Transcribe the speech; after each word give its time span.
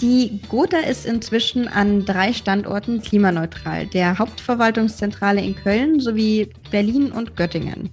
Die 0.00 0.40
Gotha 0.48 0.78
ist 0.78 1.04
inzwischen 1.04 1.68
an 1.68 2.06
drei 2.06 2.32
Standorten 2.32 3.02
klimaneutral, 3.02 3.86
der 3.86 4.18
Hauptverwaltungszentrale 4.18 5.42
in 5.42 5.54
Köln 5.54 6.00
sowie 6.00 6.48
Berlin 6.70 7.12
und 7.12 7.36
Göttingen. 7.36 7.90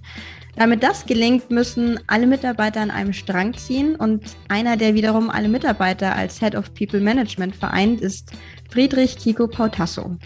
Damit 0.56 0.82
das 0.82 1.04
gelingt, 1.04 1.50
müssen 1.50 2.00
alle 2.06 2.26
Mitarbeiter 2.26 2.80
an 2.80 2.90
einem 2.90 3.12
Strang 3.12 3.54
ziehen 3.54 3.94
und 3.94 4.22
einer, 4.48 4.78
der 4.78 4.94
wiederum 4.94 5.28
alle 5.28 5.48
Mitarbeiter 5.48 6.16
als 6.16 6.40
Head 6.40 6.54
of 6.54 6.72
People 6.72 7.00
Management 7.00 7.54
vereint, 7.54 8.00
ist 8.00 8.32
Friedrich 8.70 9.18
Kiko 9.18 9.46
Pautasso. 9.46 10.16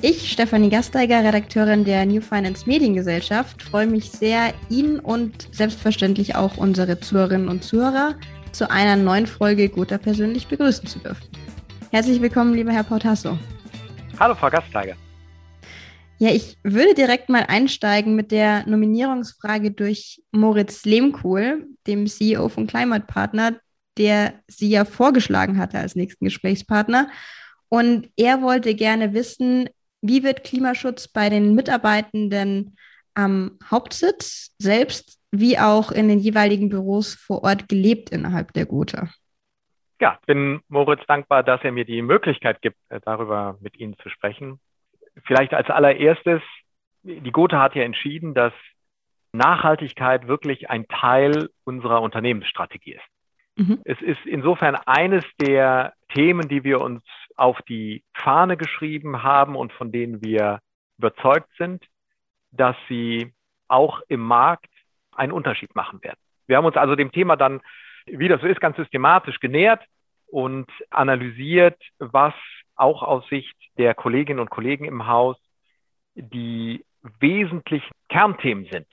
Ich, 0.00 0.32
Stefanie 0.32 0.70
Gasteiger, 0.70 1.22
Redakteurin 1.22 1.84
der 1.84 2.06
New 2.06 2.22
Finance 2.22 2.66
Mediengesellschaft, 2.66 3.62
freue 3.62 3.86
mich 3.86 4.10
sehr, 4.10 4.54
ihn 4.70 4.98
und 4.98 5.48
selbstverständlich 5.52 6.34
auch 6.34 6.56
unsere 6.56 6.98
Zuhörerinnen 6.98 7.48
und 7.48 7.62
Zuhörer 7.62 8.16
zu 8.52 8.70
einer 8.70 8.96
neuen 8.96 9.26
Folge 9.26 9.68
Gotha 9.68 9.98
persönlich 9.98 10.48
begrüßen 10.48 10.86
zu 10.86 10.98
dürfen. 10.98 11.28
Herzlich 11.90 12.20
willkommen, 12.20 12.54
lieber 12.54 12.72
Herr 12.72 12.84
Pautasso. 12.84 13.38
Hallo, 14.18 14.34
Frau 14.34 14.50
Gasteiger. 14.50 14.96
Ja, 16.18 16.30
ich 16.30 16.58
würde 16.62 16.94
direkt 16.94 17.28
mal 17.30 17.44
einsteigen 17.48 18.14
mit 18.14 18.30
der 18.30 18.66
Nominierungsfrage 18.66 19.70
durch 19.70 20.22
Moritz 20.32 20.84
Lehmkohl, 20.84 21.66
dem 21.86 22.06
CEO 22.06 22.48
von 22.50 22.66
Climate 22.66 23.06
Partner, 23.06 23.56
der 23.96 24.34
Sie 24.46 24.68
ja 24.68 24.84
vorgeschlagen 24.84 25.58
hatte 25.58 25.78
als 25.78 25.96
nächsten 25.96 26.26
Gesprächspartner. 26.26 27.08
Und 27.70 28.10
er 28.16 28.42
wollte 28.42 28.74
gerne 28.74 29.14
wissen, 29.14 29.70
wie 30.02 30.22
wird 30.22 30.44
Klimaschutz 30.44 31.08
bei 31.08 31.30
den 31.30 31.54
Mitarbeitenden 31.54 32.76
am 33.14 33.58
Hauptsitz 33.70 34.50
selbst 34.58 35.19
wie 35.30 35.58
auch 35.58 35.90
in 35.90 36.08
den 36.08 36.18
jeweiligen 36.18 36.68
Büros 36.68 37.14
vor 37.14 37.42
Ort 37.44 37.68
gelebt 37.68 38.10
innerhalb 38.10 38.52
der 38.52 38.66
Gotha? 38.66 39.08
Ja, 40.00 40.18
ich 40.20 40.26
bin 40.26 40.60
Moritz 40.68 41.02
dankbar, 41.06 41.42
dass 41.42 41.62
er 41.62 41.72
mir 41.72 41.84
die 41.84 42.02
Möglichkeit 42.02 42.62
gibt, 42.62 42.78
äh, 42.88 43.00
darüber 43.04 43.58
mit 43.60 43.78
Ihnen 43.78 43.96
zu 43.98 44.08
sprechen. 44.08 44.58
Vielleicht 45.24 45.52
als 45.52 45.68
allererstes, 45.68 46.40
die 47.02 47.32
Gotha 47.32 47.60
hat 47.60 47.74
ja 47.74 47.82
entschieden, 47.82 48.34
dass 48.34 48.52
Nachhaltigkeit 49.32 50.26
wirklich 50.26 50.70
ein 50.70 50.88
Teil 50.88 51.50
unserer 51.64 52.02
Unternehmensstrategie 52.02 52.94
ist. 52.94 53.04
Mhm. 53.56 53.80
Es 53.84 54.00
ist 54.00 54.24
insofern 54.24 54.74
eines 54.74 55.24
der 55.40 55.92
Themen, 56.14 56.48
die 56.48 56.64
wir 56.64 56.80
uns 56.80 57.02
auf 57.36 57.60
die 57.68 58.02
Fahne 58.14 58.56
geschrieben 58.56 59.22
haben 59.22 59.54
und 59.54 59.72
von 59.72 59.92
denen 59.92 60.22
wir 60.24 60.60
überzeugt 60.98 61.50
sind, 61.58 61.84
dass 62.50 62.76
sie 62.88 63.32
auch 63.68 64.00
im 64.08 64.20
Markt 64.20 64.69
einen 65.20 65.32
Unterschied 65.32 65.74
machen 65.76 66.02
werden. 66.02 66.18
Wir 66.46 66.56
haben 66.56 66.64
uns 66.64 66.76
also 66.76 66.96
dem 66.96 67.12
Thema 67.12 67.36
dann, 67.36 67.60
wie 68.06 68.28
das 68.28 68.40
so 68.40 68.46
ist, 68.46 68.60
ganz 68.60 68.76
systematisch 68.76 69.38
genähert 69.38 69.84
und 70.26 70.66
analysiert, 70.90 71.80
was 71.98 72.34
auch 72.74 73.02
aus 73.02 73.28
Sicht 73.28 73.54
der 73.76 73.94
Kolleginnen 73.94 74.40
und 74.40 74.50
Kollegen 74.50 74.86
im 74.86 75.06
Haus 75.06 75.36
die 76.14 76.84
wesentlichen 77.20 77.92
Kernthemen 78.08 78.66
sind, 78.70 78.86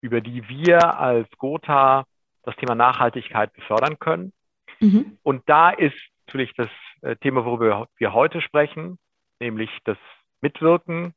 über 0.00 0.20
die 0.20 0.48
wir 0.48 0.98
als 0.98 1.28
Gotha 1.38 2.04
das 2.42 2.56
Thema 2.56 2.74
Nachhaltigkeit 2.74 3.52
befördern 3.52 3.98
können. 3.98 4.32
Mhm. 4.80 5.18
Und 5.22 5.42
da 5.46 5.70
ist 5.70 5.96
natürlich 6.26 6.54
das 6.56 6.68
äh, 7.02 7.16
Thema, 7.16 7.44
worüber 7.44 7.88
wir 7.98 8.12
heute 8.14 8.40
sprechen, 8.40 8.98
nämlich 9.40 9.70
das 9.84 9.98
Mitwirken, 10.40 11.14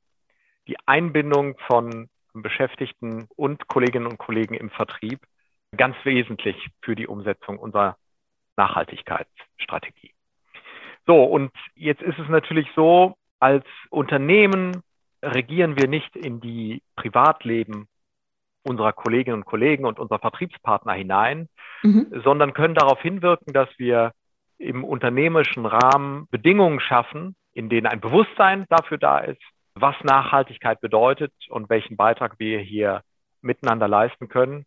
die 0.67 0.77
Einbindung 0.85 1.57
von 1.67 2.09
Beschäftigten 2.33 3.27
und 3.35 3.67
Kolleginnen 3.67 4.07
und 4.07 4.17
Kollegen 4.17 4.53
im 4.53 4.69
Vertrieb 4.69 5.19
ganz 5.75 5.95
wesentlich 6.03 6.69
für 6.81 6.95
die 6.95 7.07
Umsetzung 7.07 7.59
unserer 7.59 7.97
Nachhaltigkeitsstrategie. 8.57 10.13
So, 11.05 11.23
und 11.23 11.51
jetzt 11.75 12.01
ist 12.01 12.19
es 12.19 12.27
natürlich 12.29 12.67
so, 12.75 13.15
als 13.39 13.65
Unternehmen 13.89 14.83
regieren 15.23 15.77
wir 15.77 15.87
nicht 15.87 16.15
in 16.15 16.39
die 16.39 16.81
Privatleben 16.95 17.87
unserer 18.63 18.93
Kolleginnen 18.93 19.37
und 19.37 19.45
Kollegen 19.45 19.85
und 19.85 19.99
unserer 19.99 20.19
Vertriebspartner 20.19 20.93
hinein, 20.93 21.47
mhm. 21.83 22.21
sondern 22.23 22.53
können 22.53 22.75
darauf 22.75 23.01
hinwirken, 23.01 23.53
dass 23.53 23.69
wir 23.77 24.11
im 24.57 24.83
unternehmerischen 24.83 25.65
Rahmen 25.65 26.27
Bedingungen 26.29 26.79
schaffen, 26.81 27.35
in 27.53 27.69
denen 27.69 27.87
ein 27.87 28.01
Bewusstsein 28.01 28.65
dafür 28.69 28.97
da 28.97 29.19
ist, 29.19 29.41
was 29.81 29.95
Nachhaltigkeit 30.03 30.81
bedeutet 30.81 31.33
und 31.49 31.69
welchen 31.69 31.97
Beitrag 31.97 32.39
wir 32.39 32.59
hier 32.59 33.01
miteinander 33.41 33.87
leisten 33.87 34.27
können 34.27 34.65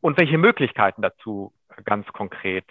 und 0.00 0.18
welche 0.18 0.38
Möglichkeiten 0.38 1.02
dazu 1.02 1.52
ganz 1.84 2.06
konkret 2.08 2.64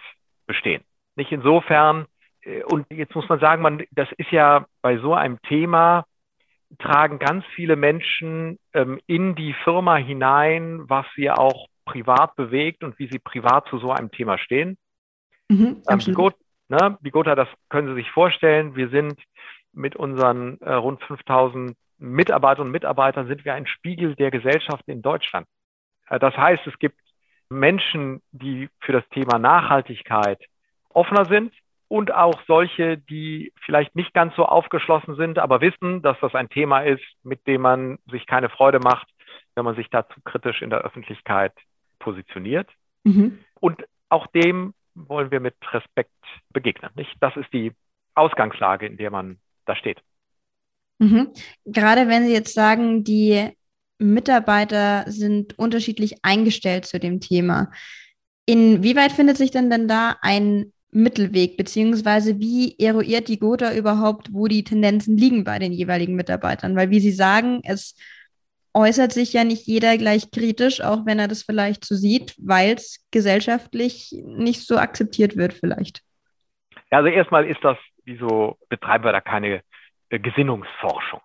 bestehen. 0.46 0.82
Nicht 1.16 1.32
insofern, 1.32 2.06
äh, 2.42 2.62
und 2.64 2.86
jetzt 2.90 3.14
muss 3.14 3.28
man 3.28 3.40
sagen, 3.40 3.62
man, 3.62 3.84
das 3.90 4.08
ist 4.16 4.30
ja 4.30 4.66
bei 4.82 4.98
so 4.98 5.14
einem 5.14 5.40
Thema, 5.42 6.04
tragen 6.78 7.18
ganz 7.18 7.44
viele 7.54 7.76
Menschen 7.76 8.58
ähm, 8.74 9.00
in 9.06 9.34
die 9.34 9.54
Firma 9.64 9.96
hinein, 9.96 10.88
was 10.88 11.06
sie 11.16 11.30
auch 11.30 11.68
privat 11.84 12.36
bewegt 12.36 12.84
und 12.84 12.98
wie 12.98 13.08
sie 13.08 13.18
privat 13.18 13.66
zu 13.68 13.78
so 13.78 13.90
einem 13.90 14.10
Thema 14.10 14.36
stehen. 14.38 14.76
Mhm, 15.48 15.82
ähm, 15.88 15.98
die, 16.00 16.12
Gotha, 16.12 16.36
ne, 16.68 16.98
die 17.00 17.10
Gotha, 17.10 17.34
das 17.34 17.48
können 17.70 17.88
Sie 17.88 17.94
sich 17.94 18.10
vorstellen, 18.10 18.76
wir 18.76 18.90
sind 18.90 19.18
mit 19.78 19.96
unseren 19.96 20.60
äh, 20.60 20.74
rund 20.74 21.02
5000 21.04 21.76
Mitarbeiterinnen 21.98 22.68
und 22.68 22.72
Mitarbeitern 22.72 23.26
sind 23.26 23.44
wir 23.44 23.54
ein 23.54 23.66
Spiegel 23.66 24.14
der 24.14 24.30
Gesellschaft 24.30 24.82
in 24.86 25.02
Deutschland. 25.02 25.46
Äh, 26.08 26.18
das 26.18 26.36
heißt, 26.36 26.66
es 26.66 26.78
gibt 26.78 26.98
Menschen, 27.48 28.20
die 28.32 28.68
für 28.80 28.92
das 28.92 29.08
Thema 29.08 29.38
Nachhaltigkeit 29.38 30.40
offener 30.90 31.24
sind 31.24 31.54
und 31.88 32.12
auch 32.12 32.40
solche, 32.46 32.98
die 32.98 33.52
vielleicht 33.64 33.96
nicht 33.96 34.12
ganz 34.12 34.34
so 34.36 34.44
aufgeschlossen 34.44 35.16
sind, 35.16 35.38
aber 35.38 35.60
wissen, 35.60 36.02
dass 36.02 36.18
das 36.20 36.34
ein 36.34 36.50
Thema 36.50 36.80
ist, 36.80 37.04
mit 37.22 37.46
dem 37.46 37.62
man 37.62 37.98
sich 38.10 38.26
keine 38.26 38.50
Freude 38.50 38.80
macht, 38.80 39.08
wenn 39.54 39.64
man 39.64 39.76
sich 39.76 39.88
dazu 39.90 40.20
kritisch 40.24 40.60
in 40.60 40.70
der 40.70 40.80
Öffentlichkeit 40.80 41.52
positioniert. 41.98 42.68
Mhm. 43.04 43.38
Und 43.60 43.84
auch 44.10 44.26
dem 44.28 44.74
wollen 44.94 45.30
wir 45.30 45.40
mit 45.40 45.54
Respekt 45.72 46.10
begegnen. 46.50 46.90
Nicht? 46.94 47.14
Das 47.20 47.36
ist 47.36 47.52
die 47.52 47.72
Ausgangslage, 48.14 48.86
in 48.86 48.96
der 48.96 49.10
man 49.10 49.38
da 49.68 49.76
steht. 49.76 50.00
Mhm. 50.98 51.28
Gerade 51.64 52.08
wenn 52.08 52.26
Sie 52.26 52.32
jetzt 52.32 52.54
sagen, 52.54 53.04
die 53.04 53.50
Mitarbeiter 53.98 55.04
sind 55.06 55.58
unterschiedlich 55.58 56.16
eingestellt 56.22 56.86
zu 56.86 56.98
dem 56.98 57.20
Thema. 57.20 57.70
Inwieweit 58.46 59.12
findet 59.12 59.36
sich 59.36 59.50
denn 59.50 59.70
denn 59.70 59.88
da 59.88 60.16
ein 60.22 60.72
Mittelweg, 60.90 61.56
beziehungsweise 61.56 62.40
wie 62.40 62.78
eruiert 62.78 63.28
die 63.28 63.38
Gotha 63.38 63.74
überhaupt, 63.74 64.32
wo 64.32 64.46
die 64.46 64.64
Tendenzen 64.64 65.16
liegen 65.18 65.44
bei 65.44 65.58
den 65.58 65.72
jeweiligen 65.72 66.14
Mitarbeitern? 66.14 66.74
Weil, 66.74 66.90
wie 66.90 67.00
Sie 67.00 67.12
sagen, 67.12 67.60
es 67.64 67.94
äußert 68.72 69.12
sich 69.12 69.32
ja 69.32 69.44
nicht 69.44 69.66
jeder 69.66 69.98
gleich 69.98 70.30
kritisch, 70.30 70.80
auch 70.80 71.04
wenn 71.04 71.18
er 71.18 71.28
das 71.28 71.42
vielleicht 71.42 71.84
so 71.84 71.94
sieht, 71.94 72.34
weil 72.38 72.74
es 72.74 73.04
gesellschaftlich 73.10 74.14
nicht 74.24 74.66
so 74.66 74.78
akzeptiert 74.78 75.36
wird, 75.36 75.52
vielleicht. 75.52 76.02
Also 76.90 77.08
erstmal 77.08 77.46
ist 77.46 77.62
das 77.62 77.76
wieso 78.08 78.58
betreiben 78.68 79.04
wir 79.04 79.12
da 79.12 79.20
keine 79.20 79.62
äh, 80.08 80.18
Gesinnungsforschung? 80.18 81.20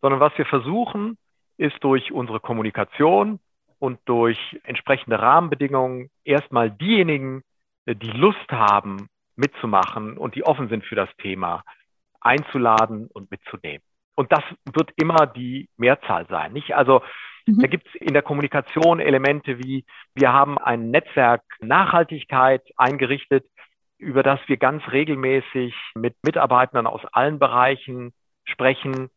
Sondern 0.00 0.20
was 0.20 0.36
wir 0.36 0.46
versuchen, 0.46 1.16
ist 1.56 1.82
durch 1.82 2.12
unsere 2.12 2.38
Kommunikation 2.38 3.40
und 3.80 3.98
durch 4.04 4.38
entsprechende 4.62 5.18
Rahmenbedingungen 5.18 6.10
erstmal 6.24 6.70
diejenigen, 6.70 7.42
äh, 7.86 7.96
die 7.96 8.10
Lust 8.10 8.50
haben, 8.50 9.08
mitzumachen 9.34 10.18
und 10.18 10.34
die 10.34 10.44
offen 10.44 10.68
sind 10.68 10.84
für 10.84 10.96
das 10.96 11.08
Thema, 11.18 11.62
einzuladen 12.20 13.08
und 13.12 13.30
mitzunehmen. 13.30 13.82
Und 14.16 14.32
das 14.32 14.42
wird 14.72 14.90
immer 14.96 15.26
die 15.26 15.68
Mehrzahl 15.76 16.26
sein. 16.26 16.52
Nicht? 16.52 16.74
Also 16.74 17.02
mhm. 17.46 17.60
da 17.60 17.68
gibt 17.68 17.86
es 17.86 17.94
in 17.94 18.14
der 18.14 18.22
Kommunikation 18.22 18.98
Elemente 18.98 19.58
wie, 19.58 19.84
wir 20.14 20.32
haben 20.32 20.58
ein 20.58 20.90
Netzwerk 20.90 21.42
Nachhaltigkeit 21.60 22.62
eingerichtet, 22.76 23.46
über 23.98 24.22
das 24.22 24.40
wir 24.46 24.56
ganz 24.56 24.82
regelmäßig 24.90 25.74
mit 25.94 26.14
Mitarbeitern 26.22 26.86
aus 26.86 27.02
allen 27.12 27.38
Bereichen 27.38 28.12
sprechen. 28.44 29.10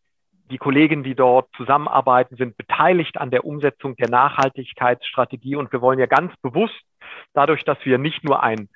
Die 0.50 0.58
Kollegen, 0.58 1.04
die 1.04 1.16
dort 1.16 1.50
zusammenarbeiten, 1.56 2.36
sind 2.36 2.58
beteiligt 2.58 3.18
an 3.18 3.32
der 3.32 3.46
Umsetzung 3.46 3.96
der 3.96 4.10
Nachhaltigkeitsstrategie. 4.10 5.56
Und 5.56 5.72
wir 5.72 5.82
wollen 5.82 6.00
ja 6.00 6.08
ganz 6.08 6.36
bewusst, 6.42 6.82
dadurch, 7.34 7.64
dass 7.64 7.78
wir 7.86 7.98
nicht 7.98 8.24
nur 8.24 8.44
einen 8.44 8.70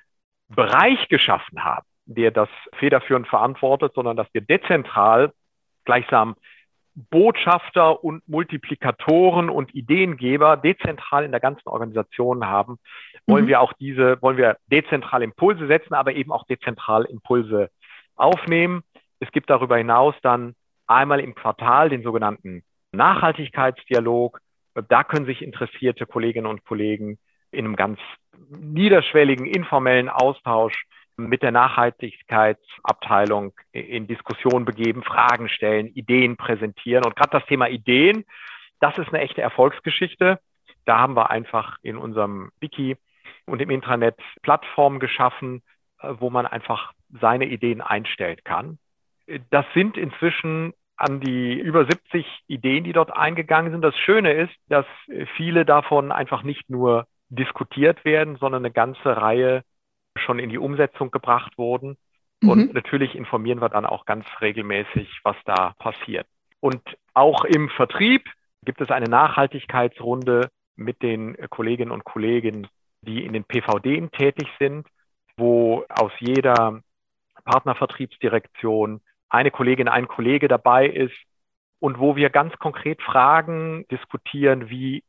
Bereich 0.48 1.08
geschaffen 1.08 1.64
haben, 1.64 1.86
der 2.06 2.30
das 2.30 2.48
federführend 2.78 3.26
verantwortet, 3.26 3.92
sondern 3.94 4.16
dass 4.16 4.32
wir 4.32 4.40
dezentral 4.40 5.32
gleichsam 5.84 6.36
Botschafter 7.10 8.02
und 8.02 8.26
Multiplikatoren 8.26 9.50
und 9.50 9.74
Ideengeber 9.74 10.56
dezentral 10.56 11.24
in 11.24 11.30
der 11.30 11.40
ganzen 11.40 11.68
Organisation 11.68 12.46
haben, 12.46 12.78
wollen 13.26 13.44
mhm. 13.44 13.48
wir 13.48 13.60
auch 13.60 13.72
diese, 13.74 14.20
wollen 14.22 14.36
wir 14.36 14.56
dezentral 14.66 15.22
Impulse 15.22 15.66
setzen, 15.66 15.94
aber 15.94 16.14
eben 16.14 16.32
auch 16.32 16.44
dezentral 16.44 17.04
Impulse 17.04 17.70
aufnehmen. 18.14 18.82
Es 19.20 19.30
gibt 19.32 19.50
darüber 19.50 19.76
hinaus 19.76 20.14
dann 20.22 20.54
einmal 20.86 21.20
im 21.20 21.34
Quartal 21.34 21.88
den 21.88 22.02
sogenannten 22.02 22.62
Nachhaltigkeitsdialog. 22.92 24.40
Da 24.88 25.04
können 25.04 25.26
sich 25.26 25.42
interessierte 25.42 26.06
Kolleginnen 26.06 26.46
und 26.46 26.64
Kollegen 26.64 27.18
in 27.50 27.64
einem 27.64 27.76
ganz 27.76 27.98
niederschwelligen, 28.48 29.46
informellen 29.46 30.08
Austausch 30.08 30.86
mit 31.16 31.42
der 31.42 31.50
Nachhaltigkeitsabteilung 31.50 33.54
in 33.72 34.06
Diskussion 34.06 34.66
begeben, 34.66 35.02
Fragen 35.02 35.48
stellen, 35.48 35.88
Ideen 35.88 36.36
präsentieren. 36.36 37.04
Und 37.04 37.16
gerade 37.16 37.30
das 37.30 37.46
Thema 37.46 37.68
Ideen, 37.68 38.24
das 38.80 38.98
ist 38.98 39.08
eine 39.08 39.20
echte 39.20 39.40
Erfolgsgeschichte. 39.40 40.38
Da 40.84 40.98
haben 40.98 41.16
wir 41.16 41.30
einfach 41.30 41.78
in 41.82 41.96
unserem 41.96 42.50
Wiki 42.60 42.98
und 43.46 43.62
im 43.62 43.70
Intranet 43.70 44.16
Plattformen 44.42 45.00
geschaffen, 45.00 45.62
äh, 46.00 46.14
wo 46.18 46.30
man 46.30 46.46
einfach 46.46 46.92
seine 47.20 47.46
Ideen 47.46 47.80
einstellen 47.80 48.38
kann. 48.44 48.78
Das 49.50 49.64
sind 49.74 49.96
inzwischen 49.96 50.72
an 50.96 51.20
die 51.20 51.54
über 51.54 51.84
70 51.84 52.26
Ideen, 52.46 52.84
die 52.84 52.92
dort 52.92 53.14
eingegangen 53.14 53.70
sind. 53.70 53.82
Das 53.82 53.96
Schöne 53.96 54.32
ist, 54.32 54.54
dass 54.68 54.86
viele 55.36 55.64
davon 55.64 56.10
einfach 56.10 56.42
nicht 56.42 56.70
nur 56.70 57.06
diskutiert 57.28 58.04
werden, 58.04 58.36
sondern 58.36 58.64
eine 58.64 58.72
ganze 58.72 59.16
Reihe 59.16 59.62
schon 60.16 60.38
in 60.38 60.48
die 60.48 60.58
Umsetzung 60.58 61.10
gebracht 61.10 61.58
wurden. 61.58 61.96
Mhm. 62.40 62.48
Und 62.48 62.74
natürlich 62.74 63.14
informieren 63.14 63.60
wir 63.60 63.68
dann 63.68 63.84
auch 63.84 64.06
ganz 64.06 64.24
regelmäßig, 64.40 65.20
was 65.22 65.36
da 65.44 65.74
passiert. 65.78 66.26
Und 66.60 66.82
auch 67.14 67.44
im 67.44 67.68
Vertrieb 67.70 68.28
gibt 68.64 68.80
es 68.80 68.90
eine 68.90 69.06
Nachhaltigkeitsrunde 69.06 70.48
mit 70.76 71.02
den 71.02 71.36
Kolleginnen 71.50 71.90
und 71.90 72.04
Kollegen, 72.04 72.68
die 73.02 73.24
in 73.24 73.32
den 73.32 73.44
PVD 73.44 74.08
tätig 74.08 74.48
sind, 74.58 74.86
wo 75.36 75.84
aus 75.88 76.12
jeder 76.18 76.80
Partnervertriebsdirektion 77.44 79.00
eine 79.28 79.50
Kollegin, 79.50 79.88
ein 79.88 80.08
Kollege 80.08 80.48
dabei 80.48 80.86
ist 80.86 81.14
und 81.78 81.98
wo 81.98 82.16
wir 82.16 82.30
ganz 82.30 82.56
konkret 82.58 83.02
Fragen 83.02 83.86
diskutieren, 83.90 84.70
wie 84.70 85.04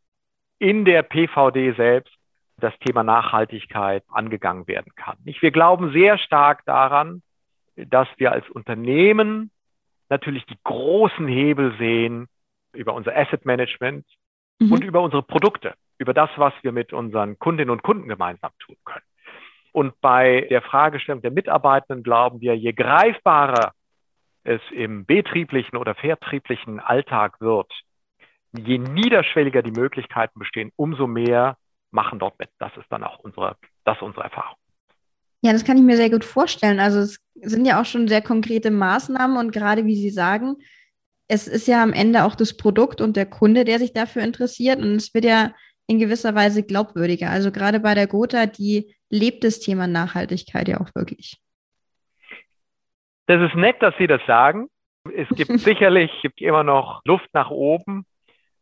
in 0.60 0.86
der 0.86 1.04
PVD 1.04 1.74
selbst 1.76 2.14
das 2.60 2.74
Thema 2.80 3.04
Nachhaltigkeit 3.04 4.04
angegangen 4.10 4.68
werden 4.68 4.92
kann. 4.96 5.18
Wir 5.24 5.52
glauben 5.52 5.92
sehr 5.92 6.18
stark 6.18 6.66
daran, 6.66 7.22
dass 7.76 8.08
wir 8.18 8.32
als 8.32 8.50
Unternehmen 8.50 9.52
natürlich 10.10 10.46
die 10.46 10.58
großen 10.64 11.28
Hebel 11.28 11.76
sehen 11.78 12.28
über 12.74 12.94
unser 12.94 13.16
Asset 13.16 13.46
Management 13.46 14.06
mhm. 14.60 14.72
und 14.72 14.84
über 14.84 15.02
unsere 15.02 15.22
Produkte, 15.22 15.76
über 15.98 16.14
das, 16.14 16.30
was 16.38 16.54
wir 16.62 16.72
mit 16.72 16.94
unseren 16.94 17.40
Kundinnen 17.40 17.72
und 17.72 17.84
Kunden 17.84 18.08
gemeinsam 18.08 18.52
tun 18.60 18.76
können. 18.86 19.04
Und 19.72 20.00
bei 20.02 20.48
der 20.50 20.62
Fragestellung 20.62 21.22
der 21.22 21.32
Mitarbeitenden 21.32 22.04
glauben 22.04 22.42
wir, 22.42 22.56
je 22.56 22.74
greifbarer 22.74 23.74
es 24.44 24.62
im 24.72 25.06
betrieblichen 25.06 25.78
oder 25.78 25.94
vertrieblichen 25.94 26.80
Alltag 26.80 27.42
wird, 27.42 27.72
je 28.58 28.78
niederschwelliger 28.78 29.62
die 29.62 29.72
Möglichkeiten 29.72 30.40
bestehen, 30.40 30.72
umso 30.78 31.06
mehr 31.06 31.58
machen 31.92 32.20
dort 32.20 32.40
mit. 32.40 32.50
Das 32.60 32.76
ist 32.78 32.88
dann 32.90 33.04
auch 33.04 33.20
unsere, 33.20 33.58
das 33.84 33.98
ist 33.98 34.04
unsere 34.04 34.24
Erfahrung. 34.24 34.58
Ja, 35.42 35.54
das 35.54 35.64
kann 35.64 35.78
ich 35.78 35.84
mir 35.84 35.98
sehr 35.98 36.10
gut 36.10 36.26
vorstellen. 36.26 36.80
Also 36.80 37.00
es 37.00 37.20
sind 37.36 37.66
ja 37.66 37.80
auch 37.80 37.86
schon 37.86 38.08
sehr 38.08 38.22
konkrete 38.22 38.72
Maßnahmen 38.72 39.38
und 39.38 39.52
gerade 39.52 39.86
wie 39.86 39.96
Sie 39.96 40.10
sagen, 40.10 40.58
es 41.28 41.48
ist 41.48 41.68
ja 41.68 41.84
am 41.84 41.94
Ende 41.94 42.24
auch 42.24 42.36
das 42.36 42.56
Produkt 42.56 43.02
und 43.02 43.18
der 43.18 43.26
Kunde, 43.26 43.66
der 43.66 43.80
sich 43.80 43.94
dafür 43.94 44.24
interessiert 44.24 44.80
und 44.80 44.96
es 44.96 45.14
wird 45.14 45.26
ja 45.26 45.54
in 45.88 46.00
gewisser 46.00 46.36
Weise 46.36 46.64
glaubwürdiger. 46.64 47.30
Also 47.30 47.52
gerade 47.52 47.80
bei 47.80 47.96
der 47.96 48.08
Gotha, 48.08 48.46
die 48.46 48.94
lebt 49.10 49.44
das 49.44 49.60
Thema 49.60 49.88
Nachhaltigkeit 49.88 50.68
ja 50.68 50.80
auch 50.82 50.94
wirklich. 50.94 51.40
Das 53.28 53.42
ist 53.42 53.56
nett, 53.56 53.82
dass 53.82 53.96
Sie 53.98 54.08
das 54.08 54.22
sagen. 54.28 54.70
Es 55.14 55.28
gibt 55.30 55.52
sicherlich 55.60 56.12
gibt 56.22 56.42
immer 56.42 56.64
noch 56.64 57.02
Luft 57.06 57.30
nach 57.34 57.50
oben, 57.50 58.06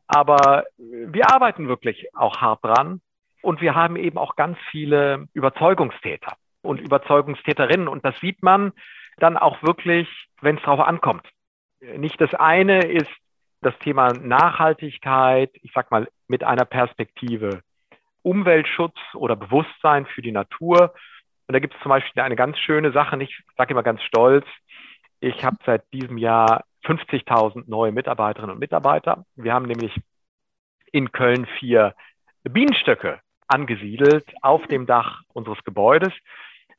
aber 0.07 0.65
wir 0.77 1.31
arbeiten 1.31 1.67
wirklich 1.67 2.07
auch 2.15 2.37
hart 2.37 2.63
dran 2.63 3.01
und 3.41 3.61
wir 3.61 3.75
haben 3.75 3.95
eben 3.95 4.17
auch 4.17 4.35
ganz 4.35 4.57
viele 4.69 5.27
Überzeugungstäter 5.33 6.35
und 6.61 6.79
Überzeugungstäterinnen 6.79 7.87
und 7.87 8.05
das 8.05 8.19
sieht 8.19 8.43
man 8.43 8.71
dann 9.17 9.37
auch 9.37 9.63
wirklich, 9.63 10.07
wenn 10.41 10.57
es 10.57 10.63
darauf 10.63 10.81
ankommt. 10.81 11.27
Nicht 11.97 12.19
das 12.19 12.33
eine 12.33 12.85
ist 12.85 13.09
das 13.65 13.77
Thema 13.79 14.13
Nachhaltigkeit, 14.13 15.51
ich 15.61 15.71
sag 15.73 15.91
mal 15.91 16.07
mit 16.27 16.43
einer 16.43 16.65
Perspektive 16.65 17.61
Umweltschutz 18.21 18.95
oder 19.13 19.35
Bewusstsein 19.35 20.05
für 20.05 20.21
die 20.21 20.31
Natur 20.31 20.93
und 21.47 21.53
da 21.53 21.59
gibt 21.59 21.75
es 21.75 21.81
zum 21.81 21.89
Beispiel 21.89 22.21
eine 22.23 22.35
ganz 22.35 22.57
schöne 22.59 22.91
Sache, 22.91 23.21
ich 23.21 23.43
sage 23.57 23.71
immer 23.71 23.83
ganz 23.83 24.01
stolz, 24.01 24.45
ich 25.19 25.43
habe 25.43 25.57
seit 25.65 25.83
diesem 25.93 26.17
Jahr 26.17 26.63
50.000 26.85 27.63
neue 27.67 27.91
Mitarbeiterinnen 27.91 28.53
und 28.53 28.59
Mitarbeiter. 28.59 29.25
Wir 29.35 29.53
haben 29.53 29.65
nämlich 29.65 29.95
in 30.91 31.11
Köln 31.11 31.47
vier 31.59 31.95
Bienenstöcke 32.43 33.19
angesiedelt 33.47 34.25
auf 34.41 34.65
dem 34.67 34.85
Dach 34.85 35.21
unseres 35.33 35.63
Gebäudes. 35.63 36.13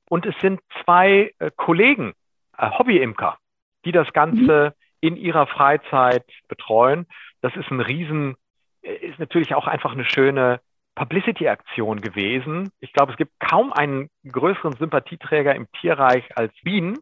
Und 0.09 0.27
es 0.27 0.35
sind 0.41 0.61
zwei 0.85 1.33
äh, 1.39 1.51
Kollegen, 1.57 2.15
äh, 2.57 2.71
Hobbyimker, 2.71 3.39
die 3.85 3.93
das 3.93 4.13
Ganze 4.13 4.75
mhm. 4.75 4.86
In 5.07 5.17
ihrer 5.17 5.47
Freizeit 5.47 6.25
betreuen. 6.49 7.07
Das 7.43 7.55
ist 7.57 7.71
ein 7.71 7.81
Riesen, 7.81 8.37
äh, 8.83 8.95
ist 8.95 9.19
natürlich 9.19 9.55
auch 9.55 9.67
einfach 9.67 9.93
eine 9.93 10.05
schöne 10.05 10.61
Publicity-Aktion 10.95 12.01
gewesen. 12.01 12.71
Ich 12.81 12.93
glaube, 12.93 13.13
es 13.13 13.19
gibt 13.19 13.39
kaum 13.39 13.73
einen 13.73 14.09
größeren 14.27 14.73
Sympathieträger 14.73 15.55
im 15.55 15.71
Tierreich 15.81 16.25
als 16.37 16.53
Bienen. 16.63 16.99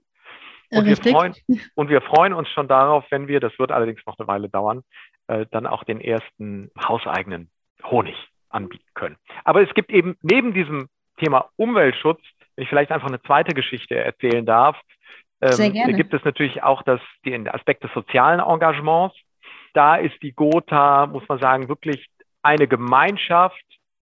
Und 0.71 0.87
wir, 0.87 0.97
freuen, 0.97 1.35
und 1.77 1.89
wir 1.89 2.01
freuen 2.01 2.33
uns 2.33 2.49
schon 2.49 2.67
darauf, 2.67 3.05
wenn 3.11 3.29
wir, 3.29 3.39
das 3.39 3.57
wird 3.59 3.71
allerdings 3.71 4.05
noch 4.07 4.19
eine 4.19 4.27
Weile 4.27 4.49
dauern, 4.49 4.83
äh, 5.29 5.47
dann 5.53 5.67
auch 5.67 5.85
den 5.85 6.01
ersten 6.01 6.71
hauseigenen 6.77 7.49
Honig 7.85 8.17
anbieten 8.49 8.89
können. 8.95 9.17
Aber 9.45 9.63
es 9.63 9.73
gibt 9.75 9.91
eben 9.91 10.17
neben 10.23 10.53
diesem 10.53 10.89
Thema 11.19 11.51
Umweltschutz, 11.57 12.21
wenn 12.57 12.65
ich 12.65 12.69
vielleicht 12.69 12.91
einfach 12.91 13.09
eine 13.09 13.23
zweite 13.23 13.55
Geschichte 13.55 13.95
erzählen 13.97 14.45
darf, 14.45 14.77
ähm, 15.45 15.97
gibt 15.97 16.15
es 16.15 16.25
natürlich 16.25 16.63
auch 16.63 16.83
das, 16.83 17.01
den 17.25 17.49
Aspekt 17.49 17.85
des 17.85 17.93
sozialen 17.93 18.41
Engagements. 18.41 19.17
Da 19.73 19.97
ist 19.97 20.21
die 20.23 20.33
Gotha, 20.33 21.07
muss 21.07 21.29
man 21.29 21.39
sagen, 21.39 21.69
wirklich 21.69 22.07
eine 22.43 22.69
Gemeinschaft, 22.69 23.65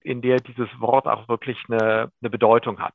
in 0.03 0.21
der 0.21 0.37
dieses 0.37 0.69
Wort 0.79 1.07
auch 1.07 1.27
wirklich 1.27 1.57
eine, 1.69 2.11
eine 2.21 2.29
Bedeutung 2.29 2.79
hat. 2.79 2.93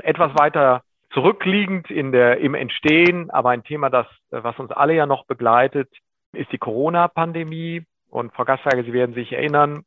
Etwas 0.00 0.32
weiter 0.38 0.82
zurückliegend 1.12 1.90
in 1.90 2.12
der, 2.12 2.38
im 2.38 2.54
Entstehen, 2.54 3.30
aber 3.30 3.50
ein 3.50 3.64
Thema, 3.64 3.88
das, 3.88 4.06
was 4.30 4.58
uns 4.58 4.70
alle 4.72 4.94
ja 4.94 5.06
noch 5.06 5.26
begleitet, 5.26 5.88
ist 6.32 6.50
die 6.52 6.58
Corona-Pandemie. 6.58 7.84
Und 8.10 8.32
Frau 8.34 8.44
Gastberger, 8.44 8.84
Sie 8.84 8.92
werden 8.92 9.14
sich 9.14 9.32
erinnern, 9.32 9.84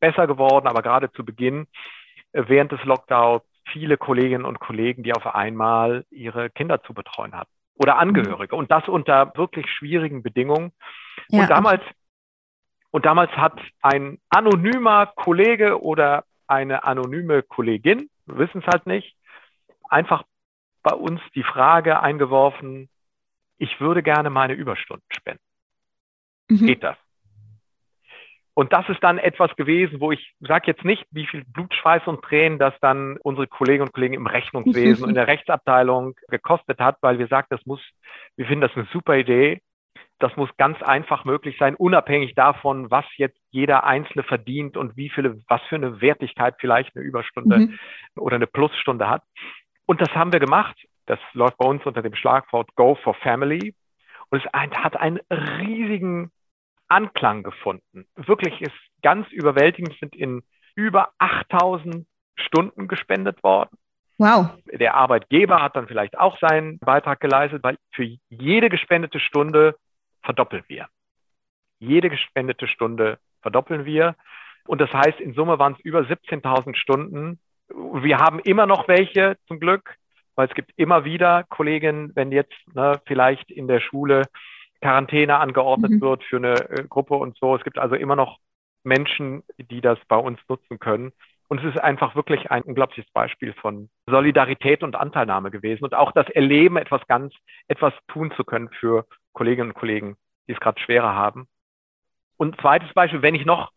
besser 0.00 0.26
geworden, 0.26 0.66
aber 0.66 0.82
gerade 0.82 1.10
zu 1.12 1.24
Beginn, 1.24 1.66
äh, 2.32 2.44
während 2.46 2.72
des 2.72 2.82
Lockdowns, 2.84 3.42
viele 3.72 3.96
Kolleginnen 3.96 4.44
und 4.44 4.60
Kollegen, 4.60 5.02
die 5.02 5.14
auf 5.14 5.26
einmal 5.26 6.04
ihre 6.10 6.50
Kinder 6.50 6.82
zu 6.82 6.94
betreuen 6.94 7.34
hatten 7.34 7.50
oder 7.78 7.98
Angehörige 7.98 8.56
und 8.56 8.70
das 8.70 8.88
unter 8.88 9.32
wirklich 9.36 9.66
schwierigen 9.70 10.22
Bedingungen. 10.22 10.72
Ja. 11.28 11.42
Und 11.42 11.50
damals 11.50 11.82
und 12.90 13.04
damals 13.04 13.30
hat 13.32 13.60
ein 13.82 14.18
anonymer 14.30 15.06
Kollege 15.06 15.82
oder 15.82 16.24
eine 16.46 16.84
anonyme 16.84 17.42
Kollegin, 17.42 18.08
wir 18.26 18.38
wissen 18.38 18.62
es 18.62 18.66
halt 18.66 18.86
nicht, 18.86 19.16
einfach 19.88 20.24
bei 20.82 20.94
uns 20.94 21.20
die 21.34 21.42
Frage 21.42 22.00
eingeworfen, 22.00 22.88
ich 23.58 23.80
würde 23.80 24.02
gerne 24.02 24.30
meine 24.30 24.54
Überstunden 24.54 25.06
spenden. 25.10 25.42
Mhm. 26.48 26.66
Geht 26.66 26.82
das? 26.82 26.96
Und 28.58 28.72
das 28.72 28.88
ist 28.88 29.04
dann 29.04 29.18
etwas 29.18 29.54
gewesen, 29.54 30.00
wo 30.00 30.12
ich 30.12 30.32
sage 30.40 30.68
jetzt 30.68 30.82
nicht, 30.82 31.04
wie 31.10 31.26
viel 31.26 31.44
Blut, 31.44 31.74
Schweiß 31.74 32.06
und 32.06 32.22
Tränen 32.22 32.58
das 32.58 32.72
dann 32.80 33.18
unsere 33.18 33.46
Kolleginnen 33.46 33.88
und 33.88 33.92
Kollegen 33.92 34.14
im 34.14 34.26
Rechnungswesen 34.26 35.04
und 35.04 35.10
in 35.10 35.14
der 35.14 35.26
Rechtsabteilung 35.28 36.14
gekostet 36.28 36.80
hat, 36.80 36.96
weil 37.02 37.18
wir 37.18 37.26
sagen, 37.26 37.48
das 37.50 37.66
muss, 37.66 37.82
wir 38.34 38.46
finden 38.46 38.62
das 38.62 38.74
eine 38.74 38.88
super 38.94 39.14
Idee. 39.14 39.60
Das 40.20 40.34
muss 40.38 40.48
ganz 40.56 40.80
einfach 40.80 41.26
möglich 41.26 41.56
sein, 41.58 41.74
unabhängig 41.74 42.34
davon, 42.34 42.90
was 42.90 43.04
jetzt 43.18 43.38
jeder 43.50 43.84
Einzelne 43.84 44.22
verdient 44.22 44.78
und 44.78 44.96
wie 44.96 45.10
viele, 45.10 45.38
was 45.48 45.60
für 45.68 45.76
eine 45.76 46.00
Wertigkeit 46.00 46.54
vielleicht 46.58 46.96
eine 46.96 47.04
Überstunde 47.04 47.58
mhm. 47.58 47.78
oder 48.16 48.36
eine 48.36 48.46
Plusstunde 48.46 49.06
hat. 49.10 49.22
Und 49.84 50.00
das 50.00 50.08
haben 50.14 50.32
wir 50.32 50.40
gemacht. 50.40 50.76
Das 51.04 51.18
läuft 51.34 51.58
bei 51.58 51.68
uns 51.68 51.84
unter 51.84 52.00
dem 52.00 52.14
Schlagwort 52.14 52.74
Go 52.74 52.94
for 52.94 53.12
Family. 53.16 53.74
Und 54.30 54.42
es 54.42 54.50
hat 54.50 54.96
einen 54.96 55.20
riesigen 55.30 56.30
Anklang 56.88 57.42
gefunden. 57.42 58.06
Wirklich 58.14 58.60
ist 58.60 58.74
ganz 59.02 59.28
überwältigend, 59.32 59.96
sind 60.00 60.14
in 60.14 60.42
über 60.74 61.10
8000 61.18 62.06
Stunden 62.36 62.88
gespendet 62.88 63.42
worden. 63.42 63.76
Wow. 64.18 64.50
Der 64.72 64.94
Arbeitgeber 64.94 65.62
hat 65.62 65.76
dann 65.76 65.88
vielleicht 65.88 66.18
auch 66.18 66.38
seinen 66.38 66.78
Beitrag 66.78 67.20
geleistet, 67.20 67.62
weil 67.62 67.76
für 67.92 68.04
jede 68.28 68.68
gespendete 68.70 69.20
Stunde 69.20 69.76
verdoppeln 70.22 70.64
wir. 70.68 70.86
Jede 71.78 72.08
gespendete 72.08 72.66
Stunde 72.66 73.18
verdoppeln 73.42 73.84
wir. 73.84 74.16
Und 74.66 74.80
das 74.80 74.92
heißt, 74.92 75.20
in 75.20 75.34
Summe 75.34 75.58
waren 75.58 75.74
es 75.74 75.80
über 75.80 76.00
17.000 76.00 76.76
Stunden. 76.76 77.38
Wir 77.68 78.18
haben 78.18 78.40
immer 78.40 78.66
noch 78.66 78.88
welche 78.88 79.36
zum 79.46 79.60
Glück, 79.60 79.96
weil 80.34 80.48
es 80.48 80.54
gibt 80.54 80.72
immer 80.76 81.04
wieder 81.04 81.44
Kolleginnen, 81.44 82.12
wenn 82.14 82.32
jetzt 82.32 82.54
ne, 82.74 83.00
vielleicht 83.06 83.50
in 83.50 83.68
der 83.68 83.80
Schule 83.80 84.22
Quarantäne 84.80 85.38
angeordnet 85.38 85.92
mhm. 85.92 86.00
wird 86.00 86.24
für 86.24 86.36
eine 86.36 86.54
äh, 86.70 86.84
Gruppe 86.88 87.14
und 87.14 87.36
so. 87.38 87.56
Es 87.56 87.64
gibt 87.64 87.78
also 87.78 87.94
immer 87.94 88.16
noch 88.16 88.38
Menschen, 88.84 89.42
die 89.58 89.80
das 89.80 89.98
bei 90.08 90.16
uns 90.16 90.38
nutzen 90.48 90.78
können. 90.78 91.12
Und 91.48 91.62
es 91.62 91.74
ist 91.74 91.80
einfach 91.80 92.16
wirklich 92.16 92.50
ein 92.50 92.62
unglaubliches 92.62 93.10
Beispiel 93.12 93.52
von 93.54 93.88
Solidarität 94.06 94.82
und 94.82 94.96
Anteilnahme 94.96 95.50
gewesen 95.50 95.84
und 95.84 95.94
auch 95.94 96.12
das 96.12 96.28
Erleben, 96.30 96.76
etwas 96.76 97.06
ganz, 97.06 97.34
etwas 97.68 97.92
tun 98.08 98.32
zu 98.36 98.44
können 98.44 98.68
für 98.80 99.06
Kolleginnen 99.32 99.70
und 99.70 99.78
Kollegen, 99.78 100.16
die 100.48 100.52
es 100.52 100.60
gerade 100.60 100.80
schwerer 100.80 101.14
haben. 101.14 101.46
Und 102.36 102.60
zweites 102.60 102.92
Beispiel, 102.94 103.22
wenn 103.22 103.36
ich 103.36 103.44
noch 103.44 103.70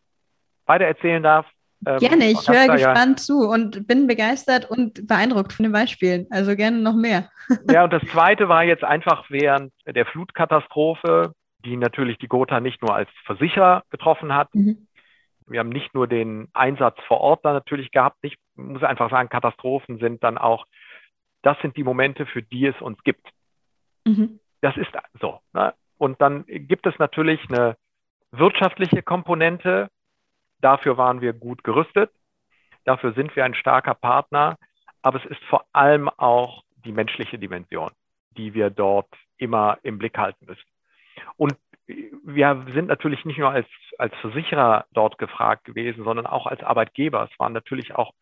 weiter 0.66 0.84
erzählen 0.84 1.22
darf. 1.22 1.46
Ähm, 1.86 1.98
gerne, 1.98 2.30
ich 2.30 2.48
höre 2.48 2.68
gespannt 2.68 3.20
ja, 3.20 3.24
zu 3.24 3.48
und 3.48 3.86
bin 3.86 4.06
begeistert 4.06 4.70
und 4.70 5.06
beeindruckt 5.06 5.52
von 5.52 5.62
den 5.64 5.72
Beispielen. 5.72 6.26
Also 6.30 6.54
gerne 6.54 6.78
noch 6.78 6.94
mehr. 6.94 7.30
ja, 7.70 7.84
und 7.84 7.92
das 7.92 8.02
zweite 8.12 8.48
war 8.48 8.64
jetzt 8.64 8.84
einfach 8.84 9.30
während 9.30 9.72
der 9.86 10.06
Flutkatastrophe, 10.06 11.32
die 11.64 11.76
natürlich 11.76 12.18
die 12.18 12.28
Gotha 12.28 12.60
nicht 12.60 12.82
nur 12.82 12.94
als 12.94 13.08
Versicherer 13.24 13.82
getroffen 13.90 14.34
hat. 14.34 14.54
Mhm. 14.54 14.86
Wir 15.46 15.60
haben 15.60 15.70
nicht 15.70 15.94
nur 15.94 16.06
den 16.06 16.48
Einsatz 16.52 16.96
vor 17.08 17.20
Ort 17.20 17.44
da 17.44 17.52
natürlich 17.52 17.90
gehabt. 17.90 18.18
Ich 18.22 18.36
muss 18.54 18.82
einfach 18.82 19.10
sagen, 19.10 19.28
Katastrophen 19.28 19.98
sind 19.98 20.22
dann 20.22 20.38
auch, 20.38 20.66
das 21.42 21.58
sind 21.60 21.76
die 21.76 21.82
Momente, 21.82 22.26
für 22.26 22.42
die 22.42 22.66
es 22.66 22.80
uns 22.80 23.02
gibt. 23.02 23.26
Mhm. 24.06 24.38
Das 24.60 24.76
ist 24.76 24.90
so. 25.20 25.40
Ne? 25.52 25.74
Und 25.98 26.20
dann 26.20 26.44
gibt 26.46 26.86
es 26.86 26.98
natürlich 26.98 27.40
eine 27.48 27.76
wirtschaftliche 28.32 29.02
Komponente. 29.02 29.88
Dafür 30.60 30.96
waren 30.96 31.20
wir 31.20 31.32
gut 31.32 31.64
gerüstet. 31.64 32.10
Dafür 32.84 33.12
sind 33.12 33.34
wir 33.36 33.44
ein 33.44 33.54
starker 33.54 33.94
Partner. 33.94 34.56
Aber 35.02 35.18
es 35.18 35.30
ist 35.30 35.42
vor 35.44 35.64
allem 35.72 36.08
auch 36.08 36.62
die 36.84 36.92
menschliche 36.92 37.38
Dimension, 37.38 37.90
die 38.36 38.54
wir 38.54 38.70
dort 38.70 39.08
immer 39.38 39.78
im 39.82 39.98
Blick 39.98 40.18
halten 40.18 40.46
müssen. 40.46 40.68
Und 41.36 41.56
wir 42.24 42.66
sind 42.72 42.88
natürlich 42.88 43.24
nicht 43.24 43.38
nur 43.38 43.50
als, 43.50 43.66
als 43.98 44.14
Versicherer 44.20 44.84
dort 44.92 45.18
gefragt 45.18 45.64
gewesen, 45.64 46.04
sondern 46.04 46.26
auch 46.26 46.46
als 46.46 46.62
Arbeitgeber. 46.62 47.28
Es 47.30 47.38
waren 47.38 47.52
natürlich 47.52 47.94
auch 47.94 48.12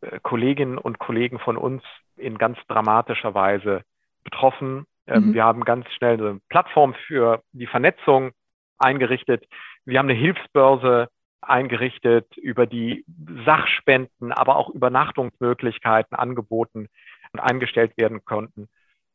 äh, 0.00 0.18
Kolleginnen 0.22 0.78
und 0.78 0.98
Kollegen 0.98 1.38
von 1.38 1.56
uns 1.56 1.82
in 2.16 2.38
ganz 2.38 2.58
dramatischer 2.68 3.34
Weise 3.34 3.82
betroffen. 4.24 4.86
Ähm, 5.06 5.28
mhm. 5.28 5.34
Wir 5.34 5.44
haben 5.44 5.64
ganz 5.64 5.86
schnell 5.92 6.14
eine 6.14 6.40
Plattform 6.48 6.94
für 7.06 7.42
die 7.52 7.66
Vernetzung 7.66 8.32
eingerichtet. 8.78 9.44
Wir 9.84 9.98
haben 9.98 10.08
eine 10.08 10.18
Hilfsbörse 10.18 11.08
eingerichtet, 11.42 12.36
über 12.36 12.66
die 12.66 13.04
Sachspenden, 13.44 14.32
aber 14.32 14.56
auch 14.56 14.70
Übernachtungsmöglichkeiten 14.70 16.16
angeboten 16.16 16.88
und 17.32 17.40
eingestellt 17.40 17.96
werden 17.96 18.24
konnten. 18.24 18.68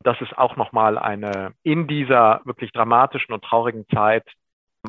Das 0.04 0.20
ist 0.22 0.38
auch 0.38 0.56
nochmal 0.56 0.98
eine 0.98 1.54
in 1.64 1.88
dieser 1.88 2.42
wirklich 2.46 2.72
dramatischen 2.72 3.34
und 3.34 3.44
traurigen 3.44 3.88
Zeit 3.94 4.24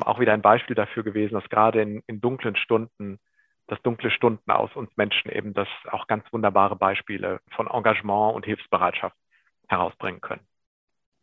auch 0.01 0.19
wieder 0.19 0.33
ein 0.33 0.43
Beispiel 0.43 0.75
dafür 0.75 1.03
gewesen, 1.03 1.33
dass 1.33 1.49
gerade 1.49 1.81
in, 1.81 2.03
in 2.05 2.21
dunklen 2.21 2.55
Stunden, 2.55 3.19
dass 3.67 3.81
dunkle 3.81 4.11
Stunden 4.11 4.51
aus 4.51 4.75
uns 4.75 4.95
Menschen 4.95 5.31
eben 5.31 5.53
das 5.53 5.67
auch 5.89 6.05
ganz 6.07 6.23
wunderbare 6.31 6.75
Beispiele 6.75 7.39
von 7.55 7.67
Engagement 7.67 8.35
und 8.35 8.45
Hilfsbereitschaft 8.45 9.15
herausbringen 9.67 10.21
können 10.21 10.45